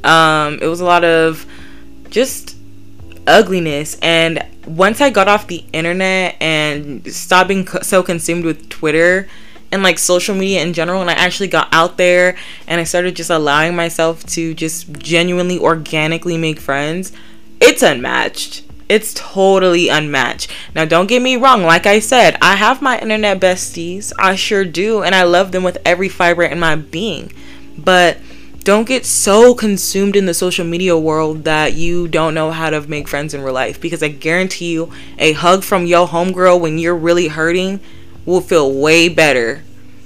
Um, 0.05 0.59
it 0.61 0.67
was 0.67 0.81
a 0.81 0.85
lot 0.85 1.05
of 1.05 1.47
just 2.11 2.57
ugliness. 3.27 3.99
And 4.01 4.45
once 4.67 5.01
I 5.01 5.11
got 5.11 5.29
off 5.29 5.47
the 5.47 5.65
internet 5.73 6.37
and 6.41 7.07
stopped 7.13 7.49
being 7.49 7.67
so 7.67 8.03
consumed 8.03 8.45
with 8.45 8.69
Twitter, 8.69 9.29
and 9.71 9.83
like 9.83 9.99
social 9.99 10.35
media 10.35 10.63
in 10.63 10.73
general 10.73 11.01
and 11.01 11.11
I 11.11 11.15
actually 11.15 11.49
got 11.49 11.69
out 11.73 11.97
there 11.97 12.37
and 12.67 12.81
I 12.81 12.85
started 12.85 13.17
just 13.17 13.31
allowing 13.31 13.77
myself 13.77 14.25
to 14.29 14.55
just 14.55 14.91
genuinely 14.93 15.59
organically 15.59 16.39
make 16.39 16.59
friends, 16.59 17.13
it's 17.61 17.83
unmatched. 17.83 18.65
It's 18.89 19.13
totally 19.13 19.89
unmatched. 19.91 20.51
Now, 20.75 20.87
don't 20.87 21.09
get 21.09 21.21
me 21.21 21.37
wrong. 21.37 21.63
Like 21.63 21.85
I 21.85 21.99
said, 21.99 22.39
I 22.41 22.57
have 22.57 22.81
my 22.81 22.99
internet 22.99 23.39
besties. 23.39 24.15
I 24.19 24.35
sure 24.35 24.65
do. 24.65 25.03
And 25.03 25.15
I 25.15 25.25
love 25.25 25.53
them 25.53 25.63
with 25.63 25.77
every 25.85 26.09
fiber 26.09 26.43
in 26.43 26.59
my 26.59 26.75
being. 26.75 27.31
But 27.77 28.17
don't 28.69 28.87
get 28.87 29.07
so 29.07 29.55
consumed 29.55 30.15
in 30.15 30.27
the 30.27 30.35
social 30.35 30.63
media 30.63 30.95
world 30.95 31.45
that 31.45 31.73
you 31.73 32.07
don't 32.07 32.35
know 32.35 32.51
how 32.51 32.69
to 32.69 32.79
make 32.83 33.09
friends 33.09 33.33
in 33.33 33.41
real 33.41 33.55
life. 33.55 33.81
Because 33.81 34.03
I 34.03 34.09
guarantee 34.09 34.75
you, 34.75 34.93
a 35.17 35.33
hug 35.33 35.65
from 35.65 35.87
your 35.87 36.07
homegirl 36.07 36.61
when 36.61 36.77
you're 36.77 36.95
really 36.95 37.29
hurting 37.29 37.81
will 38.27 38.43
feel 38.43 38.71
way 38.71 39.09
better 39.09 39.63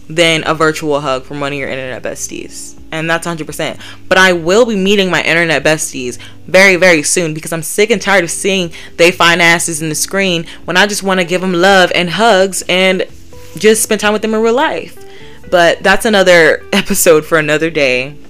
than 0.08 0.44
a 0.46 0.54
virtual 0.54 1.00
hug 1.00 1.24
from 1.24 1.40
one 1.40 1.52
of 1.52 1.58
your 1.58 1.68
internet 1.68 2.04
besties. 2.04 2.80
And 2.92 3.10
that's 3.10 3.26
100%. 3.26 3.80
But 4.08 4.18
I 4.18 4.32
will 4.32 4.64
be 4.64 4.76
meeting 4.76 5.10
my 5.10 5.24
internet 5.24 5.64
besties 5.64 6.20
very, 6.46 6.76
very 6.76 7.02
soon 7.02 7.34
because 7.34 7.52
I'm 7.52 7.64
sick 7.64 7.90
and 7.90 8.00
tired 8.00 8.22
of 8.22 8.30
seeing 8.30 8.70
they 8.96 9.10
fine 9.10 9.40
asses 9.40 9.82
in 9.82 9.88
the 9.88 9.96
screen 9.96 10.46
when 10.66 10.76
I 10.76 10.86
just 10.86 11.02
want 11.02 11.18
to 11.18 11.26
give 11.26 11.40
them 11.40 11.52
love 11.52 11.90
and 11.96 12.10
hugs 12.10 12.62
and 12.68 13.08
just 13.56 13.82
spend 13.82 14.00
time 14.00 14.12
with 14.12 14.22
them 14.22 14.34
in 14.34 14.40
real 14.40 14.54
life. 14.54 15.04
But 15.50 15.82
that's 15.82 16.04
another 16.04 16.64
episode 16.72 17.24
for 17.24 17.38
another 17.38 17.68
day. 17.68 18.21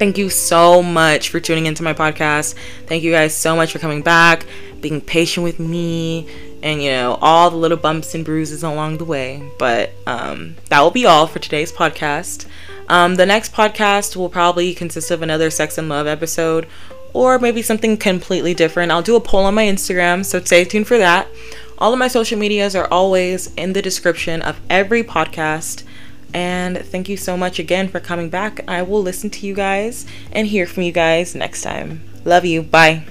Thank 0.00 0.16
you 0.16 0.30
so 0.30 0.82
much 0.82 1.28
for 1.28 1.40
tuning 1.40 1.66
into 1.66 1.82
my 1.82 1.92
podcast. 1.92 2.54
Thank 2.86 3.02
you 3.02 3.12
guys 3.12 3.36
so 3.36 3.54
much 3.54 3.70
for 3.70 3.78
coming 3.78 4.00
back, 4.00 4.46
being 4.80 5.02
patient 5.02 5.44
with 5.44 5.60
me, 5.60 6.26
and 6.62 6.82
you 6.82 6.88
know 6.88 7.18
all 7.20 7.50
the 7.50 7.58
little 7.58 7.76
bumps 7.76 8.14
and 8.14 8.24
bruises 8.24 8.62
along 8.62 8.96
the 8.96 9.04
way. 9.04 9.46
But 9.58 9.90
um, 10.06 10.56
that 10.70 10.80
will 10.80 10.90
be 10.90 11.04
all 11.04 11.26
for 11.26 11.38
today's 11.38 11.70
podcast. 11.70 12.46
Um, 12.88 13.16
the 13.16 13.26
next 13.26 13.52
podcast 13.52 14.16
will 14.16 14.30
probably 14.30 14.72
consist 14.72 15.10
of 15.10 15.20
another 15.20 15.50
sex 15.50 15.76
and 15.76 15.90
love 15.90 16.06
episode 16.06 16.66
or 17.12 17.38
maybe 17.38 17.60
something 17.60 17.98
completely 17.98 18.54
different. 18.54 18.90
I'll 18.92 19.02
do 19.02 19.16
a 19.16 19.20
poll 19.20 19.44
on 19.44 19.54
my 19.54 19.66
instagram 19.66 20.24
so 20.24 20.40
stay 20.40 20.64
tuned 20.64 20.86
for 20.86 20.96
that. 20.96 21.28
All 21.76 21.92
of 21.92 21.98
my 21.98 22.08
social 22.08 22.38
medias 22.38 22.74
are 22.74 22.88
always 22.90 23.52
in 23.54 23.74
the 23.74 23.82
description 23.82 24.40
of 24.40 24.58
every 24.70 25.04
podcast 25.04 25.84
and 26.32 26.78
thank 26.78 27.08
you 27.08 27.16
so 27.16 27.36
much 27.36 27.58
again 27.58 27.88
for 27.88 28.00
coming 28.00 28.30
back. 28.30 28.60
I 28.68 28.82
will 28.82 29.02
listen 29.02 29.30
to 29.30 29.46
you 29.46 29.54
guys 29.54 30.06
and 30.32 30.46
hear 30.46 30.66
from 30.66 30.82
you 30.84 30.92
guys 30.92 31.34
next 31.34 31.62
time. 31.62 32.02
Love 32.24 32.44
you. 32.44 32.62
Bye. 32.62 33.04